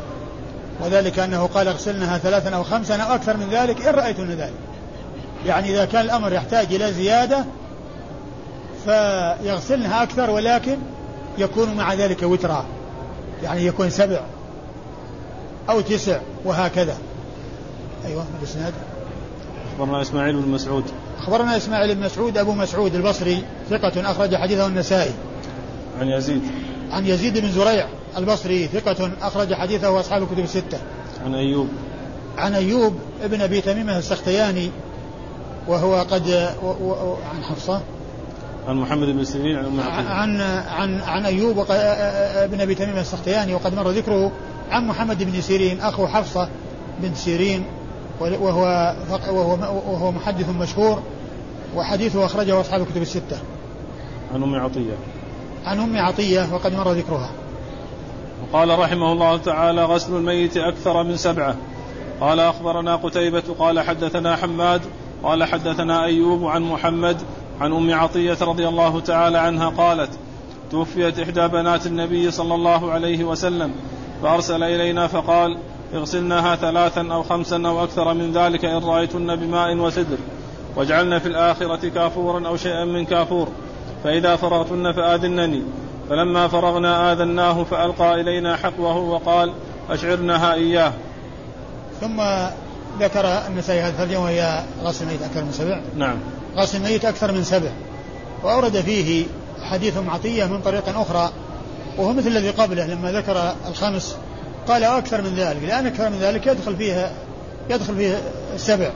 [0.82, 4.52] وذلك أنه قال اغسلنها ثلاثا أو خمسا أو أكثر من ذلك إن رأيتن ذلك.
[5.46, 7.44] يعني إذا كان الأمر يحتاج إلى زيادة
[8.84, 10.76] فيغسلنها أكثر ولكن
[11.38, 12.64] يكون مع ذلك وترا.
[13.42, 14.20] يعني يكون سبع
[15.70, 16.96] أو تسع وهكذا.
[18.06, 18.72] أيوة الإسناد
[19.72, 20.84] أخبرنا إسماعيل بن مسعود.
[21.18, 25.12] أخبرنا إسماعيل بن مسعود أبو مسعود البصري ثقة أخرج حديثه النسائي.
[26.00, 26.42] عن يزيد.
[26.92, 27.86] عن يزيد بن زريع.
[28.16, 30.78] البصري ثقة أخرج حديثه أصحاب الكتب الستة
[31.24, 31.68] عن أيوب
[32.38, 34.70] عن أيوب ابن أبي تميمة السختياني
[35.68, 37.80] وهو قد و و عن حفصة
[38.68, 43.74] عن محمد بن سيرين عن أم عن عن عن أيوب ابن أبي تميمة السختياني وقد
[43.74, 44.32] مر ذكره
[44.70, 46.48] عن محمد بن سيرين أخو حفصة
[47.02, 47.64] بن سيرين
[48.20, 48.94] وهو
[49.28, 51.02] وهو وهو محدث مشهور
[51.76, 53.38] وحديثه أخرجه أصحاب الكتب الستة.
[54.34, 54.94] عن أم عطية.
[55.64, 57.30] عن أم عطية وقد مر ذكرها.
[58.42, 61.56] وقال رحمه الله تعالى غسل الميت أكثر من سبعة.
[62.20, 64.80] قال أخبرنا قتيبة قال حدثنا حماد
[65.22, 67.16] قال حدثنا أيوب عن محمد
[67.60, 70.10] عن أم عطية رضي الله تعالى عنها قالت
[70.70, 73.72] توفيت إحدى بنات النبي صلى الله عليه وسلم
[74.22, 75.58] فأرسل إلينا فقال
[75.94, 80.18] اغسلنها ثلاثا أو خمسا أو أكثر من ذلك إن رأيتن بماء وسدر
[80.76, 83.48] واجعلن في الآخرة كافورا أو شيئا من كافور
[84.04, 85.62] فإذا فرغتن فآذنني
[86.10, 89.52] فلما فرغنا آذناه فألقى إلينا حقوه وقال
[89.90, 90.92] أشعرنها إياه.
[92.00, 92.22] ثم
[93.00, 95.80] ذكر النسائي هذه الترجمة وهي غسل الميت أكثر من سبع.
[95.96, 96.16] نعم.
[96.56, 97.70] غسل الميت أكثر من سبع.
[98.42, 99.26] وأورد فيه
[99.62, 101.30] حديث عطية من طريق أخرى
[101.98, 104.16] وهو مثل الذي قبله لما ذكر الخمس.
[104.68, 107.12] قال أكثر من ذلك لأن أكثر من ذلك يدخل فيها
[107.70, 108.20] يدخل فيه
[108.54, 108.90] السبع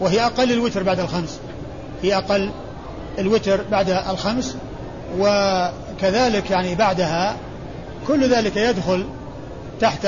[0.00, 1.40] وهي أقل الوتر بعد الخمس.
[2.02, 2.50] هي أقل
[3.18, 4.56] الوتر بعد الخمس
[5.98, 7.36] وكذلك يعني بعدها
[8.06, 9.06] كل ذلك يدخل
[9.80, 10.06] تحت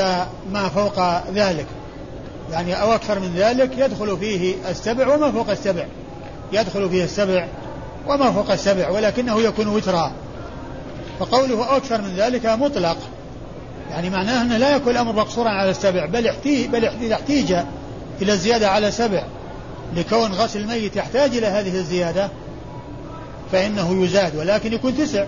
[0.52, 1.66] ما فوق ذلك.
[2.52, 5.86] يعني أو أكثر من ذلك يدخل فيه السبع وما فوق السبع.
[6.52, 7.48] يدخل فيه السبع
[8.08, 10.12] وما فوق السبع ولكنه يكون وترا.
[11.20, 12.96] فقوله أكثر من ذلك مطلق.
[13.90, 17.52] يعني معناه أنه لا يكون الأمر مقصورا على السبع بل احتيج بل احتيج
[18.22, 19.24] إلى الزيادة على سبع
[19.96, 22.28] لكون غسل الميت يحتاج إلى هذه الزيادة
[23.52, 25.24] فإنه يزاد ولكن يكون تسع.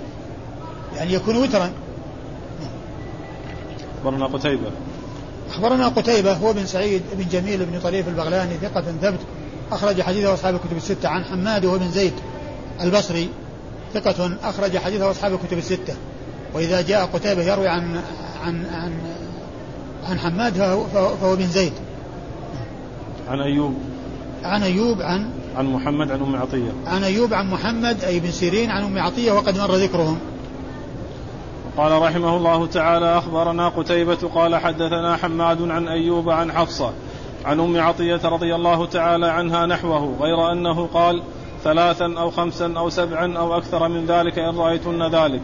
[0.96, 1.72] يعني يكون وترا.
[3.98, 4.70] أخبرنا قتيبة.
[5.50, 9.20] أخبرنا قتيبة هو بن سعيد بن جميل بن طريف البغلاني ثقة ثبت
[9.72, 11.08] أخرج حديثه أصحاب الكتب الستة.
[11.08, 12.12] عن حماد وهو بن زيد
[12.80, 13.28] البصري
[13.94, 15.94] ثقة أخرج حديثه أصحاب الكتب الستة.
[16.54, 18.00] وإذا جاء قتيبة يروي عن
[18.44, 18.92] عن عن
[20.04, 21.72] عن حماد فهو, فهو بن زيد.
[23.28, 23.74] عن أيوب.
[24.44, 26.72] عن أيوب عن؟ عن محمد عن أم عطية.
[26.86, 30.18] عن أيوب عن محمد أي بن سيرين عن أم عطية وقد مر ذكرهم.
[31.76, 36.92] قال رحمه الله تعالى أخبرنا قتيبة قال حدثنا حماد عن أيوب عن حفصة
[37.44, 41.22] عن أم عطية رضي الله تعالى عنها نحوه غير أنه قال
[41.64, 45.42] ثلاثا أو خمسا أو سبعا أو أكثر من ذلك إن رأيتن ذلك.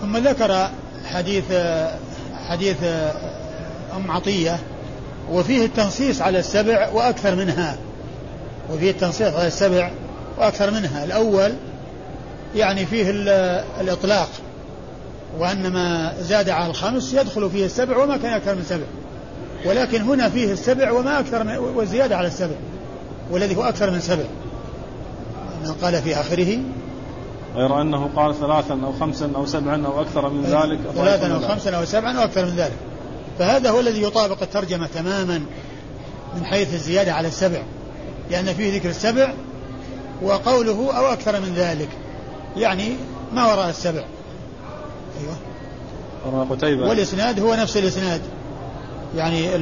[0.00, 0.70] ثم ذكر
[1.12, 1.52] حديث
[2.48, 2.84] حديث
[3.96, 4.58] أم عطية
[5.30, 7.78] وفيه التنصيص على السبع وأكثر منها.
[8.72, 9.90] وفيه التنصيص على السبع
[10.38, 11.04] وأكثر منها.
[11.04, 11.52] الأول
[12.54, 13.10] يعني فيه
[13.80, 14.28] الإطلاق.
[15.38, 18.84] وأن ما زاد على الخمس يدخل فيه السبع وما كان أكثر من سبع.
[19.64, 22.54] ولكن هنا فيه السبع وما أكثر من والزيادة على السبع.
[23.30, 24.24] والذي هو أكثر من سبع.
[25.82, 26.58] قال في آخره؟
[27.56, 30.78] غير أنه قال ثلاثا أو خمسا أو سبعا أو أكثر من ذلك.
[30.94, 32.76] ثلاثا أو خمسا أو سبعا أو أكثر من ذلك.
[33.38, 35.40] فهذا هو الذي يطابق الترجمة تماما
[36.36, 37.62] من حيث الزيادة على السبع.
[38.30, 39.32] لأن فيه ذكر السبع
[40.22, 41.88] وقوله أو أكثر من ذلك.
[42.56, 42.96] يعني
[43.34, 44.04] ما وراء السبع.
[45.20, 46.88] أيوة قتيبة.
[46.88, 48.20] والإسناد هو نفس الإسناد.
[49.16, 49.54] يعني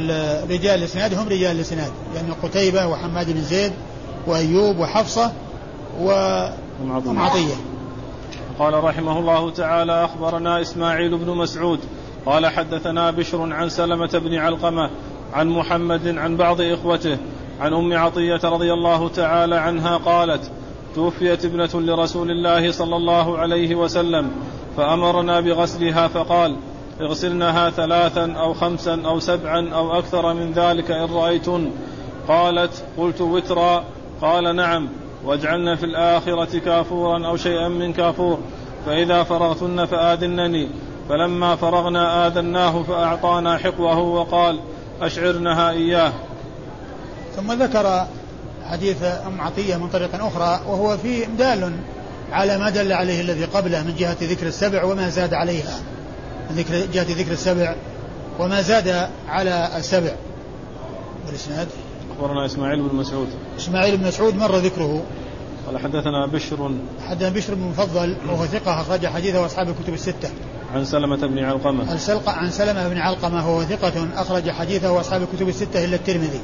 [0.44, 1.90] رجال الإسناد هم رجال الإسناد.
[2.14, 3.72] يعني قتيبة وحماد بن زيد
[4.26, 5.32] وأيوب وحفصة
[6.00, 7.54] وأم عطية
[8.58, 11.80] قال رحمه الله تعالى أخبرنا إسماعيل بن مسعود
[12.26, 14.90] قال حدثنا بشر عن سلمة بن علقمة
[15.32, 17.18] عن محمد عن بعض إخوته
[17.60, 20.50] عن أم عطية رضي الله تعالى عنها قالت
[20.94, 24.30] توفيت ابنة لرسول الله صلى الله عليه وسلم
[24.76, 26.56] فأمرنا بغسلها فقال
[27.00, 31.70] اغسلنها ثلاثا أو خمسا أو سبعا أو أكثر من ذلك إن رأيتن.
[32.28, 33.84] قالت قلت وترا.
[34.22, 34.88] قال نعم.
[35.24, 38.38] واجعلن في الآخرة كافورا أو شيئا من كافور.
[38.86, 40.68] فإذا فرغتن فآذنني.
[41.08, 44.60] فلما فرغنا آذناه فأعطانا حقوه وقال
[45.02, 46.12] أشعرنها إياه.
[47.36, 48.06] ثم ذكر
[48.70, 51.72] حديث أم عطية من طريق أخرى وهو فيه دال
[52.32, 55.80] على ما دل عليه الذي قبله من جهة ذكر السبع وما زاد عليها.
[56.50, 57.74] من ذكر جهة ذكر السبع
[58.38, 60.12] وما زاد على السبع.
[61.26, 61.68] والإسناد؟
[62.10, 63.28] أخبرنا إسماعيل بن مسعود.
[63.58, 65.02] إسماعيل بن مسعود مر ذكره.
[65.66, 66.70] قال حدثنا بشر.
[67.08, 70.30] حدثنا بشر بن مفضل وهو ثقة أخرج حديثه أصحاب الكتب الستة.
[70.74, 71.90] عن سلمة بن علقمة.
[72.26, 76.40] عن سلمة بن علقمة وهو ثقة أخرج حديثه أصحاب الكتب الستة إلا الترمذي.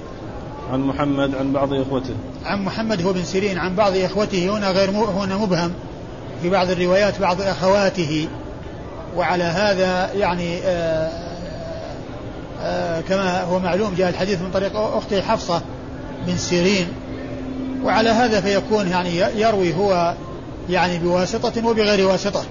[0.73, 2.15] عن محمد عن بعض إخوته.
[2.45, 5.73] عن محمد هو بن سيرين عن بعض إخوته هنا غير هنا مبهم
[6.43, 8.29] في بعض الروايات بعض أخواته.
[9.17, 11.33] وعلى هذا يعني آآ آه،
[12.61, 15.63] آآ آه، كما هو معلوم جاء الحديث من طريق أخته حفصة
[16.27, 16.89] بن سيرين.
[17.85, 20.15] وعلى هذا فيكون يعني يروي هو
[20.71, 22.45] يعني بواسطة وبغير واسطة.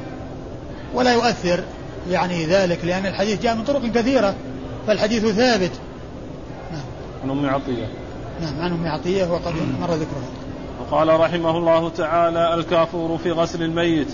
[0.94, 1.64] ولا يؤثر
[2.10, 4.36] يعني ذلك لأن الحديث جاء من طرق كثيرة
[4.88, 5.72] فالحديث ثابت.
[7.24, 8.01] عن أم عطية.
[8.42, 10.30] نعم عن أم عطية وقد مر ذكرها
[10.80, 14.08] وقال رحمه الله تعالى الكافور في غسل الميت.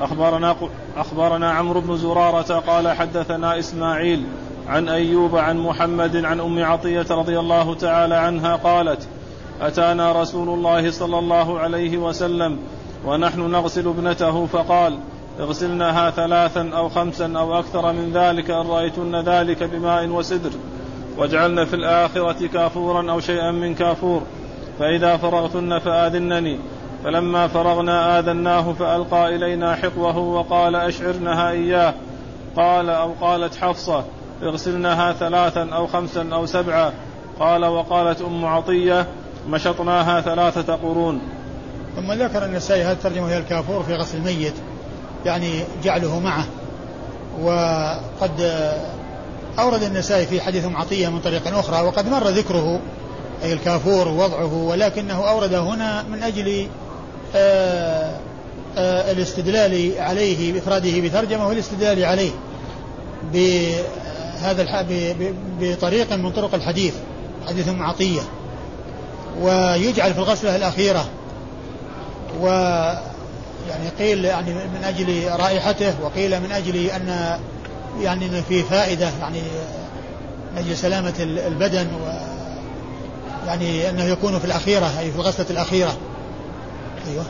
[0.00, 0.56] أخبرنا
[0.96, 4.24] أخبرنا عمرو بن زرارة قال حدثنا إسماعيل
[4.68, 9.08] عن أيوب عن محمد عن أم عطية رضي الله تعالى عنها قالت
[9.60, 12.58] أتانا رسول الله صلى الله عليه وسلم
[13.06, 14.98] ونحن نغسل ابنته فقال
[15.40, 20.50] اغسلنها ثلاثا أو خمسا أو أكثر من ذلك إن رأيتن ذلك بماء وسدر.
[21.18, 24.22] واجعلن في الآخرة كافورا أو شيئا من كافور.
[24.78, 26.58] فإذا فرغتن فآذنني.
[27.04, 31.94] فلما فرغنا آذناه فألقى إلينا حقوه وقال أشعرنها إياه.
[32.56, 34.04] قال أو قالت حفصة
[34.42, 36.92] اغسلنها ثلاثا أو خمسا أو سبعا.
[37.40, 39.06] قال وقالت أم عطية
[39.48, 41.20] مشطناها ثلاثة قرون.
[41.96, 44.54] ثم ذكر النسائي هذه الترجمة هي الكافور في غسل الميت؟
[45.24, 46.44] يعني جعله معه.
[47.42, 48.40] وقد
[49.58, 52.80] أورد النسائي في حديث عطية من طريق أخرى وقد مر ذكره
[53.44, 56.66] أي الكافور ووضعه ولكنه أورد هنا من أجل
[57.34, 58.16] آآ
[58.78, 62.30] آآ الاستدلال عليه بإفراده بترجمة والاستدلال عليه
[63.32, 64.86] بهذا
[65.60, 66.94] بطريق من طرق الحديث
[67.48, 68.20] حديث عطية.
[69.40, 71.04] ويجعل في الغسلة الأخيرة
[72.40, 72.46] و
[73.68, 77.38] يعني قيل يعني من أجل رائحته وقيل من أجل أن
[78.00, 79.40] يعني أن فيه فائدة يعني
[80.52, 82.32] من أجل سلامة البدن و
[83.46, 85.96] يعني أنه يكون في الأخيرة أي في الغسلة الأخيرة.
[87.10, 87.24] أيوه.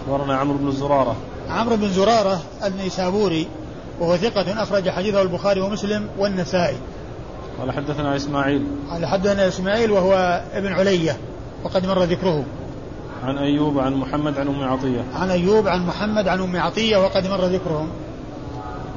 [0.00, 1.16] أخبرنا عمرو بن زرارة.
[1.50, 3.48] عمرو بن زرارة النيسابوري
[4.00, 6.76] وهو ثقة أخرج حديثه البخاري ومسلم والنسائي.
[7.60, 8.66] قال حدثنا إسماعيل.
[8.90, 11.16] قال حدثنا إسماعيل وهو ابن علية
[11.64, 12.44] وقد مر ذكره.
[13.22, 15.04] عن أيوب عن محمد عن أم عطية.
[15.14, 17.88] عن أيوب عن محمد عن أم عطية وقد مر ذكرهم.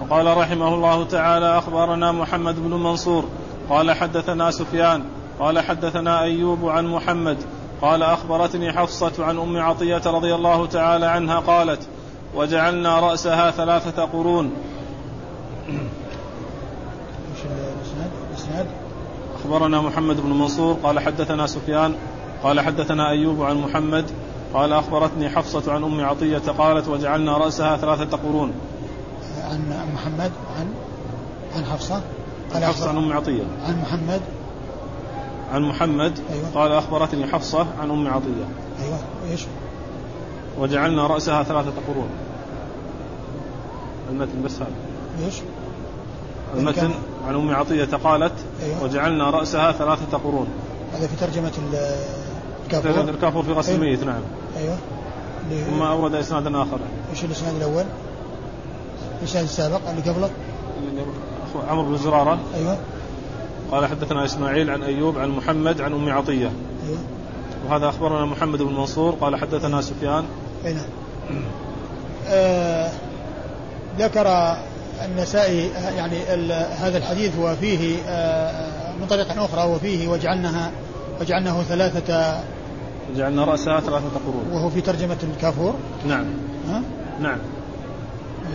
[0.10, 3.26] وقال رحمه الله تعالى أخبرنا محمد بن منصور
[3.70, 5.04] قال حدثنا سفيان
[5.40, 7.38] قال حدثنا أيوب عن محمد
[7.82, 11.88] قال أخبرتني حفصة عن أم عطية رضي الله تعالى عنها قالت
[12.36, 14.52] وجعلنا رأسها ثلاثة قرون.
[19.36, 21.96] أخبرنا محمد بن منصور قال حدثنا سفيان
[22.44, 24.06] قال حدثنا أيوب عن محمد
[24.54, 28.54] قال أخبرتني حفصة عن أم عطية قالت وجعلنا رأسها ثلاثة قرون.
[30.06, 30.74] محمد عن
[31.56, 32.02] عن حفصة.
[32.54, 33.44] قال حفصة عن أم عطية.
[33.68, 34.22] عن محمد.
[35.54, 36.20] عن محمد.
[36.34, 36.50] أيوة.
[36.56, 38.46] قال أخبرتني حفصة عن أم عطية.
[38.84, 39.00] أيوة.
[39.32, 39.46] إيش؟
[40.60, 42.10] وجعلنا رأسها ثلاثة قرون.
[44.10, 44.68] المتن بس هذا.
[45.26, 45.36] إيش؟
[46.56, 46.92] المتن
[47.28, 48.84] عن أم عطية قالت أيوة.
[48.84, 50.48] وجعلنا رأسها ثلاثة قرون.
[50.94, 51.52] هذا في ترجمة
[52.66, 52.92] الكافور.
[52.92, 54.14] ترجمة الكافور في غسل الميت أيوة.
[54.14, 54.22] نعم.
[54.58, 54.78] أيوه.
[55.66, 56.80] ثم أورد إسنادا آخر.
[57.12, 57.86] إيش الإسناد الأول؟
[59.22, 60.30] الاسناد السابق اللي قبله.
[61.70, 62.40] عمرو بن زرارة.
[62.56, 62.78] أيوه.
[63.72, 66.52] قال حدثنا إسماعيل عن أيوب عن محمد عن ام عطية.
[66.88, 66.98] أيوه.
[67.70, 69.12] وهذا أخبرنا محمد بن منصور.
[69.22, 70.24] قال حدثنا سفيان.
[70.66, 70.86] أي نعم.
[72.28, 72.92] آه
[74.00, 74.56] ذكر
[75.06, 75.68] النسائي
[75.98, 76.24] يعني
[76.80, 80.72] هذا الحديث وفيه آه، من طريق أخرى وفيه وجعلناها
[81.22, 82.40] وجعلناه ثلاثة
[83.16, 84.46] جعلنا رأسها ثلاثة قرون.
[84.52, 85.76] وهو في ترجمة الكافور.
[86.08, 86.26] نعم.
[86.70, 86.82] ها؟
[87.20, 87.38] نعم.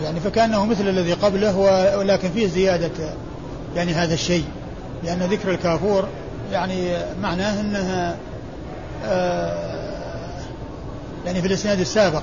[0.03, 1.57] يعني فكأنه مثل الذي قبله
[1.99, 2.91] ولكن فيه زيادة
[3.77, 4.45] يعني هذا الشيء.
[5.05, 6.09] لأن ذكر الكافور
[6.53, 8.17] يعني معناه أنها
[9.05, 10.41] آه،
[11.27, 12.23] يعني في الإسناد السابق.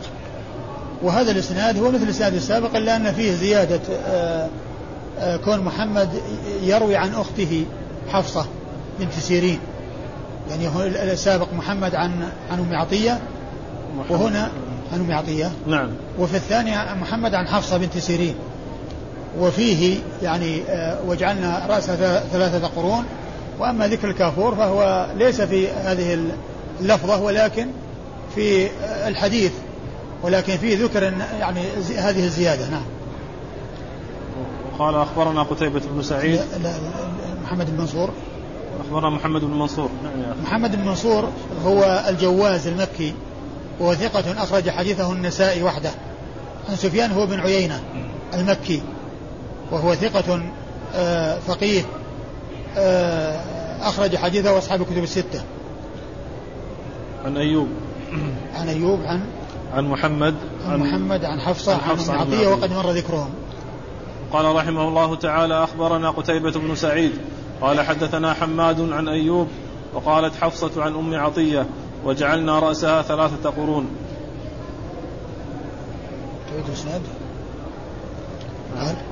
[1.01, 4.49] وهذا الإسناد هو مثل الإسناد السابق إلا أن فيه زيادة آه،
[5.19, 6.09] آه، كون محمد
[6.63, 7.65] يروي عن أخته
[8.09, 8.45] حفصة
[8.99, 9.59] بنت سيرين.
[10.49, 13.19] يعني هو السابق محمد عن عن أم عطية
[14.09, 14.51] وهنا
[14.93, 15.89] عن ام عطيه نعم.
[16.19, 16.71] وفي الثاني
[17.01, 18.35] محمد عن حفصة بنت سيرين.
[19.39, 23.05] وفيه يعني آه، وجعلنا راسها ثلاثة قرون.
[23.59, 26.19] وأما ذكر الكافور فهو ليس في هذه
[26.81, 27.67] اللفظة ولكن
[28.35, 28.67] في
[29.07, 29.51] الحديث.
[30.23, 31.03] ولكن فيه ذكر
[31.39, 31.61] يعني
[31.97, 32.69] هذه الزيادة.
[32.69, 32.85] نعم.
[34.79, 36.35] قال أخبرنا قتيبة بن سعيد.
[36.35, 36.73] لا لا
[37.43, 38.09] محمد بن منصور.
[38.85, 39.89] أخبرنا محمد بن منصور.
[40.03, 41.29] نعم محمد بن منصور
[41.65, 43.13] هو الجواز المكي.
[43.79, 45.91] وهو ثقة أخرج حديثه النسائي وحده.
[46.69, 47.83] عن سفيان هو بن عيينة
[48.33, 48.81] المكي.
[49.71, 50.41] وهو ثقة
[50.95, 51.83] آه، فقيه
[52.77, 53.41] آه،
[53.81, 55.41] أخرج حديثه وأصحاب الكتب الستة.
[57.25, 57.67] عن أيوب.
[58.55, 59.21] عن أيوب عن
[59.73, 60.35] عن محمد
[60.67, 63.29] عن محمد عن حفصة عن, حفصة عن عطية وقد مر ذكرهم.
[64.33, 67.11] قال رحمه الله تعالى أخبرنا قتيبة بن سعيد.
[67.61, 69.47] قال حدثنا حماد عن أيوب
[69.93, 71.65] وقالت حفصة عن أم عطية.
[72.07, 73.87] وجعلنا رأسها ثلاثة قرون.
[76.51, 77.01] تعيد الإسناد؟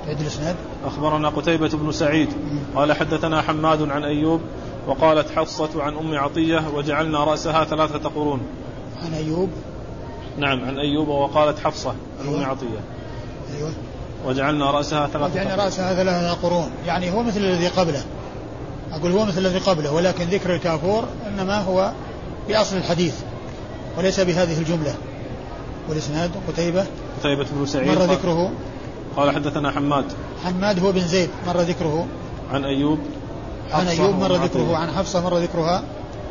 [0.06, 2.30] تعيد الإسناد؟ أخبرنا قتيبة بن سعيد.
[2.76, 4.41] قال حدثنا حماد عن أيوب
[4.88, 8.41] وقالت حفصة عن أم عطية وجعلنا رأسها ثلاثة قرون.
[9.06, 9.50] عن أيوب؟
[10.38, 11.89] نعم عن أيوب وقالت حفصة
[12.20, 12.43] عن أيوة.
[12.43, 12.80] أم عطية.
[13.58, 13.72] أيوة
[14.26, 16.72] وجعلنا رأسها ثلاثة وجعلنا رأسها ثلاثة قرون.
[16.86, 18.04] يعني هو مثل الذي قبله.
[18.91, 21.91] أقول هو مثل الذي قبله ولكن ذكر الكافور إنما هو
[22.50, 23.16] بأصل الحديث
[23.98, 24.96] وليس بهذه الجملة.
[25.89, 26.86] والإسناد قتيبة.
[27.20, 28.52] قتيبة بن سعيد مر ذكره.
[29.16, 30.06] قال حدثنا حماد.
[30.43, 32.08] حماد هو بن زيد مر ذكره.
[32.54, 33.00] عن أيوب
[33.72, 35.84] عن أيوب مر ذكره عن حفصة مر ذكرها.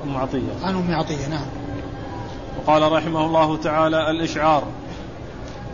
[0.05, 0.53] أم عطية.
[0.63, 1.47] عن أم عطية نعم.
[2.59, 4.65] وقال رحمه الله تعالى الإشعار.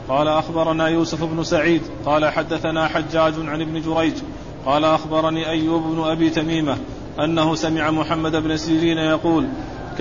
[0.09, 1.83] قال أخبرنا يوسف بن سعيد.
[2.07, 4.15] قال حدثنا حجاج عن ابن جريج.
[4.67, 6.77] قال أخبرني أيوب بن أبي تميمة
[7.25, 9.49] أنه سمع محمد بن سيرين يقول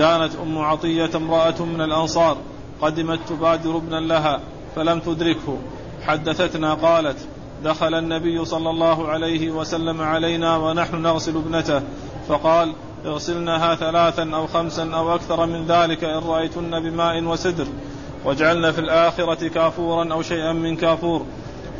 [0.00, 2.36] كانت أم عطية امرأة من الأنصار
[2.82, 4.40] قدمت تبادر ابنا لها
[4.76, 5.58] فلم تدركه.
[6.02, 7.16] حدثتنا قالت
[7.64, 11.82] دخل النبي صلى الله عليه وسلم علينا ونحن نغسل ابنته.
[12.28, 12.72] فقال
[13.06, 17.66] اغسلنها ثلاثا أو خمسا أو أكثر من ذلك إن رأيتن بماء وسدر.
[18.24, 21.26] واجعلن في الآخرة كافورا أو شيئا من كافور.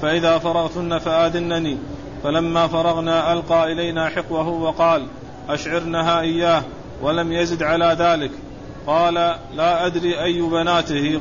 [0.03, 1.79] فإذا فرغتن فآذنني.
[2.23, 5.07] فلما فرغنا ألقى إلينا حقوه وقال
[5.49, 6.63] أشعرنها إياه.
[7.03, 8.31] ولم يزد على ذلك.
[8.87, 9.15] قال
[9.57, 11.21] لا أدري أي بناته.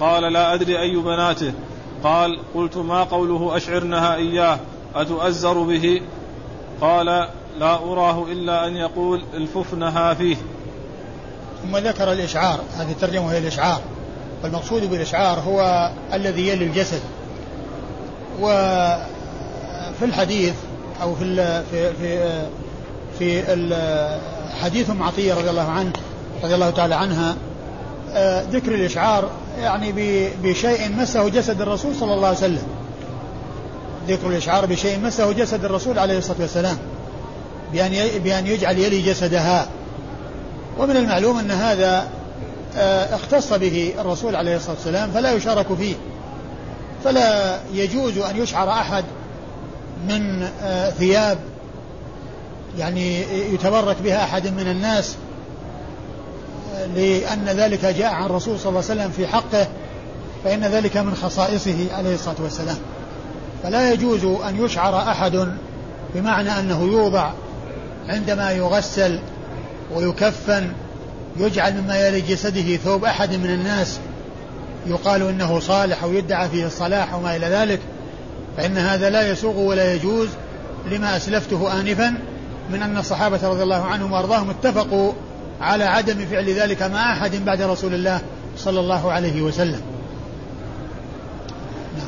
[0.00, 1.52] قال لا أدري أي بناته.
[2.04, 4.58] قال قلت ما قوله أشعرنها إياه؟
[4.94, 6.00] أتؤزر به؟
[6.80, 7.06] قال
[7.58, 10.36] لا أراه إلا أن يقول الففنها فيه.
[11.62, 12.60] ثم ذكر الإشعار.
[12.76, 13.80] هذه الترجمة هي الإشعار.
[14.42, 17.00] والمقصود بالإشعار هو الذي يلي الجسد.
[18.40, 20.54] وفي الحديث
[21.02, 22.42] أو في في في
[23.18, 23.52] في
[24.62, 25.92] حديث ام عطية رضي الله عنه
[26.42, 27.36] رضي الله تعالى عنها
[28.12, 29.30] آه، ذكر الإشعار
[29.60, 29.92] يعني
[30.42, 32.62] بشيء مسه جسد الرسول صلى الله عليه وسلم.
[34.08, 36.78] ذكر الإشعار بشيء مسه جسد الرسول عليه الصلاة والسلام
[37.72, 39.68] بأن بأن يجعل يلي جسدها.
[40.78, 42.08] ومن المعلوم أن هذا
[42.76, 45.94] آه، اختص به الرسول عليه الصلاة والسلام فلا يشارك فيه.
[47.04, 49.04] فلا يجوز أن يشعر أحد
[50.08, 51.38] من آه، ثياب
[52.78, 53.20] يعني
[53.54, 55.16] يتبرك بها أحد من الناس
[56.94, 59.66] لأن ذلك جاء عن الرسول صلى الله عليه وسلم في حقه
[60.44, 62.76] فإن ذلك من خصائصه عليه الصلاة والسلام.
[63.62, 65.48] فلا يجوز أن يشعر أحد
[66.14, 67.30] بمعنى أنه يوضع
[68.08, 69.20] عندما يغسل
[69.94, 70.72] ويكفن
[71.36, 73.98] يجعل مما يلي جسده ثوب أحد من الناس
[74.86, 77.80] يقال إنه صالح أو يدعى فيه الصلاح وما إلى ذلك
[78.56, 80.28] فإن هذا لا يسوغ ولا يجوز
[80.90, 82.14] لما أسلفته آنفا
[82.70, 85.12] من أن الصحابة رضي الله عنهم وأرضاهم اتفقوا
[85.60, 88.20] على عدم فعل ذلك مع أحد بعد رسول الله
[88.58, 89.80] صلى الله عليه وسلم.
[91.96, 92.06] نعم.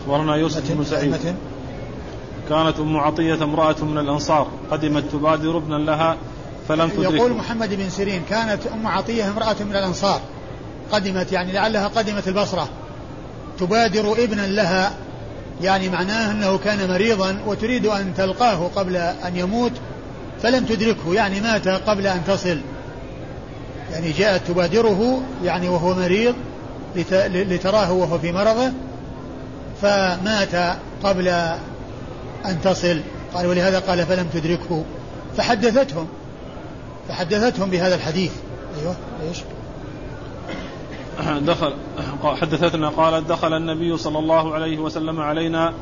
[0.00, 1.16] أخبرنا يوسف بن سعيد.
[2.48, 6.16] كانت أم عطية امرأة من الأنصار قدمت تبادر ابنا لها
[6.68, 7.14] فلم تدركه.
[7.14, 10.20] يقول محمد بن سيرين كانت أم عطية امرأة من الأنصار
[10.92, 12.68] قدمت يعني لعلها قدمت البصرة
[13.58, 14.92] تبادر ابنا لها
[15.62, 19.72] يعني معناه أنه كان مريضا وتريد أن تلقاه قبل أن يموت
[20.42, 22.60] فلم تدركه يعني مات قبل أن تصل.
[23.92, 26.34] يعني جاءت تبادره يعني وهو مريض
[27.26, 28.72] لتراه وهو في مرضه
[29.82, 31.28] فمات قبل
[32.44, 33.00] أن تصل.
[33.34, 34.84] قال ولهذا قال فلم تدركه.
[35.36, 36.08] فحدثتهم
[37.08, 38.32] فحدثتهم بهذا الحديث.
[38.80, 38.96] أيوه
[39.28, 39.38] إيش؟
[41.50, 41.72] دخل
[42.40, 45.72] حدثتنا قالت دخل النبي صلى الله عليه وسلم علينا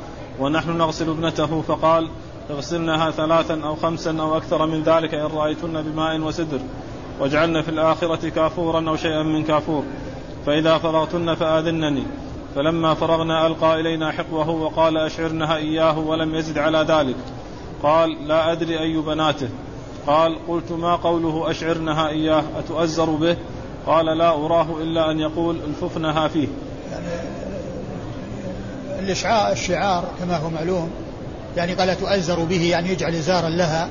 [0.41, 2.09] ونحن نغسل ابنته فقال
[2.51, 6.61] اغسلنها ثلاثا أو خمسا أو أكثر من ذلك إن رأيتن بماء وسدر
[7.21, 9.85] واجعلن في الآخرة كافورا أو شيئا من كافور
[10.47, 12.03] فإذا فرغتن فآذنني.
[12.55, 17.17] فلما فرغنا ألقى إلينا حقوه وقال أشعرنها إياه ولم يزد على ذلك.
[17.83, 19.49] قال لا أدري أي بناته.
[20.07, 23.37] قال قلت ما قوله أشعرنها إياه؟ أتؤزر به؟
[23.87, 26.49] قال لا أراه إلا أن يقول الففنها فيه.
[26.93, 27.07] يعني
[28.99, 30.91] الإشعاع الشعار كما هو معلوم
[31.57, 33.89] يعني قال تؤزر به يعني يجعل إزارا لها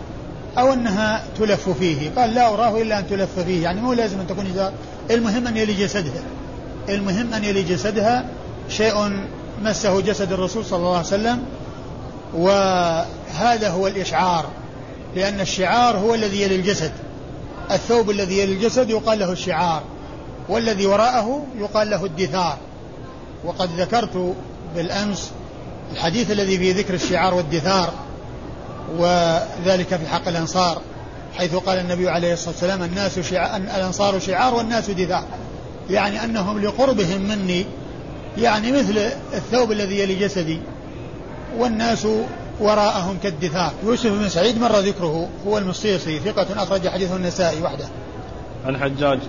[0.58, 2.12] أو أنها تلف فيه.
[2.18, 4.74] قال لا أراه إلا أن تلف فيه يعني مو لازم أن تكون إزار
[5.12, 6.24] المهم أن يلي جسدها.
[6.90, 8.26] المهم أن يلي جسدها
[8.70, 9.12] شيء
[9.64, 11.44] مسه جسد الرسول صلى الله عليه وسلم
[12.34, 14.46] وهذا هو الإشعار
[15.16, 16.92] لأن الشعار هو الذي يلي الجسد.
[17.72, 19.84] الثوب الذي يلي الجسد يقال له الشعار
[20.50, 22.58] والذي وراءه يقال له الدثار.
[23.46, 24.36] وقد ذكرت
[24.76, 25.32] بالأمس
[25.92, 27.94] الحديث الذي فيه ذكر الشعار والدثار
[28.98, 30.82] وذلك في حق الأنصار
[31.38, 35.24] حيث قال النبي عليه الصلاة والسلام الناس شعار الأنصار شعار والناس دثار.
[35.90, 37.66] يعني أنهم لقربهم مني
[38.38, 38.98] يعني مثل
[39.34, 40.60] الثوب الذي يلي جسدي
[41.58, 42.08] والناس
[42.62, 43.72] وراءهم كالدثار.
[43.84, 47.86] يوسف بن سعيد مر ذكره هو المصيصي ثقة أخرج حديثه النسائي وحده.
[48.66, 49.20] عن حجاج.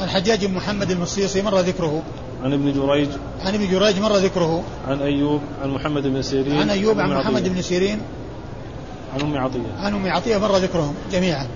[0.00, 2.02] عن حجاج بن محمد المصيصي مر ذكره.
[2.42, 3.08] عن ابن جريج.
[3.44, 4.64] عن ابن جريج مر ذكره.
[4.88, 6.58] عن أيوب عن محمد بن سيرين.
[6.58, 8.00] عن أيوب عن محمد بن سيرين.
[9.14, 9.72] عن أم عطية.
[9.78, 11.46] عن أم عطية مر ذكرهم جميعا.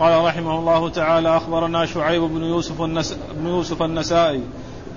[0.00, 3.16] قال رحمه الله تعالى أخبرنا شعيب بن يوسف النس...
[3.36, 4.42] بن يوسف النسائي.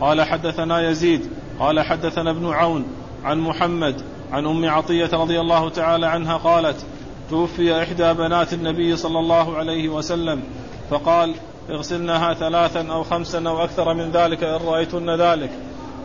[0.01, 1.22] قال حدثنا يزيد.
[1.59, 2.86] قال حدثنا ابن عون
[3.24, 4.01] عن محمد
[4.34, 6.86] عن أم عطية رضي الله تعالى عنها قالت
[7.30, 10.44] توفي إحدى بنات النبي صلى الله عليه وسلم
[10.90, 11.36] فقال
[11.70, 15.50] اغسلنها ثلاثا أو خمسا أو أكثر من ذلك إن رأيتن ذلك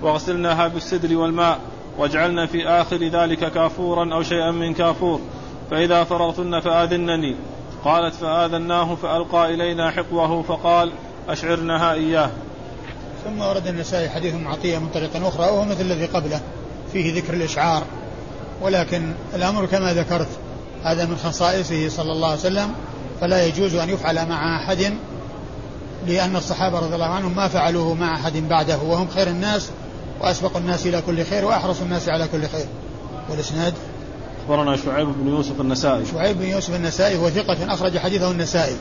[0.03, 1.59] واغسلناها بالسدر والماء
[1.99, 5.20] واجعلن في آخر ذلك كافورا أو شيئا من كافور
[5.70, 7.37] فإذا فرغتن فآذنني.
[7.85, 10.93] قالت فآذناه فألقى إلينا حقوه فقال
[11.29, 12.31] أشعرنها إياه.
[13.24, 16.41] ثم ورد النسائي حديث عطية من طريق أخرى وهو مثل الذي قبله
[16.93, 17.83] فيه ذكر الإشعار.
[18.62, 20.28] ولكن الأمر كما ذكرت
[20.84, 22.74] هذا من خصائصه صلى الله عليه وسلم
[23.20, 24.92] فلا يجوز أن يفعل مع أحد
[26.06, 29.70] لأن الصحابة رضي الله عنهم ما فعلوه مع أحد بعده وهم خير الناس
[30.20, 32.66] وأسبق الناس إلى كل خير وأحرص الناس على كل خير.
[33.30, 33.74] والإسناد؟
[34.42, 36.06] أخبرنا شعيب بن يوسف النسائي.
[36.06, 38.76] شعيب بن يوسف النسائي هو ثقة أخرج حديثه النسائي.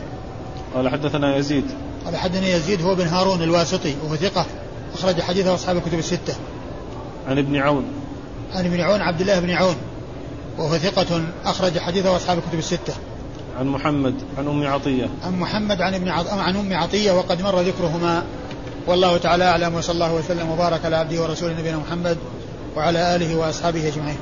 [0.75, 1.65] قال حدثنا يزيد.
[2.05, 4.45] قال حدثنا يزيد هو بن هارون الواسطي وهو ثقة
[4.93, 6.35] أخرج حديثه أصحاب الكتب الستة.
[7.27, 7.85] عن ابن عون.
[8.55, 9.75] عن ابن عون عبد الله بن عون
[10.57, 12.93] وهو ثقة أخرج حديثه أصحاب الكتب الستة.
[13.59, 15.09] عن محمد عن أم عطية.
[15.23, 16.27] عن محمد عن ابن عط...
[16.27, 18.23] عن أم عطية وقد مر ذكرهما
[18.87, 22.17] والله تعالى أعلم وصلى الله وسلم وبارك على عبده ورسوله نبينا محمد
[22.75, 24.17] وعلى آله وأصحابه أجمعين.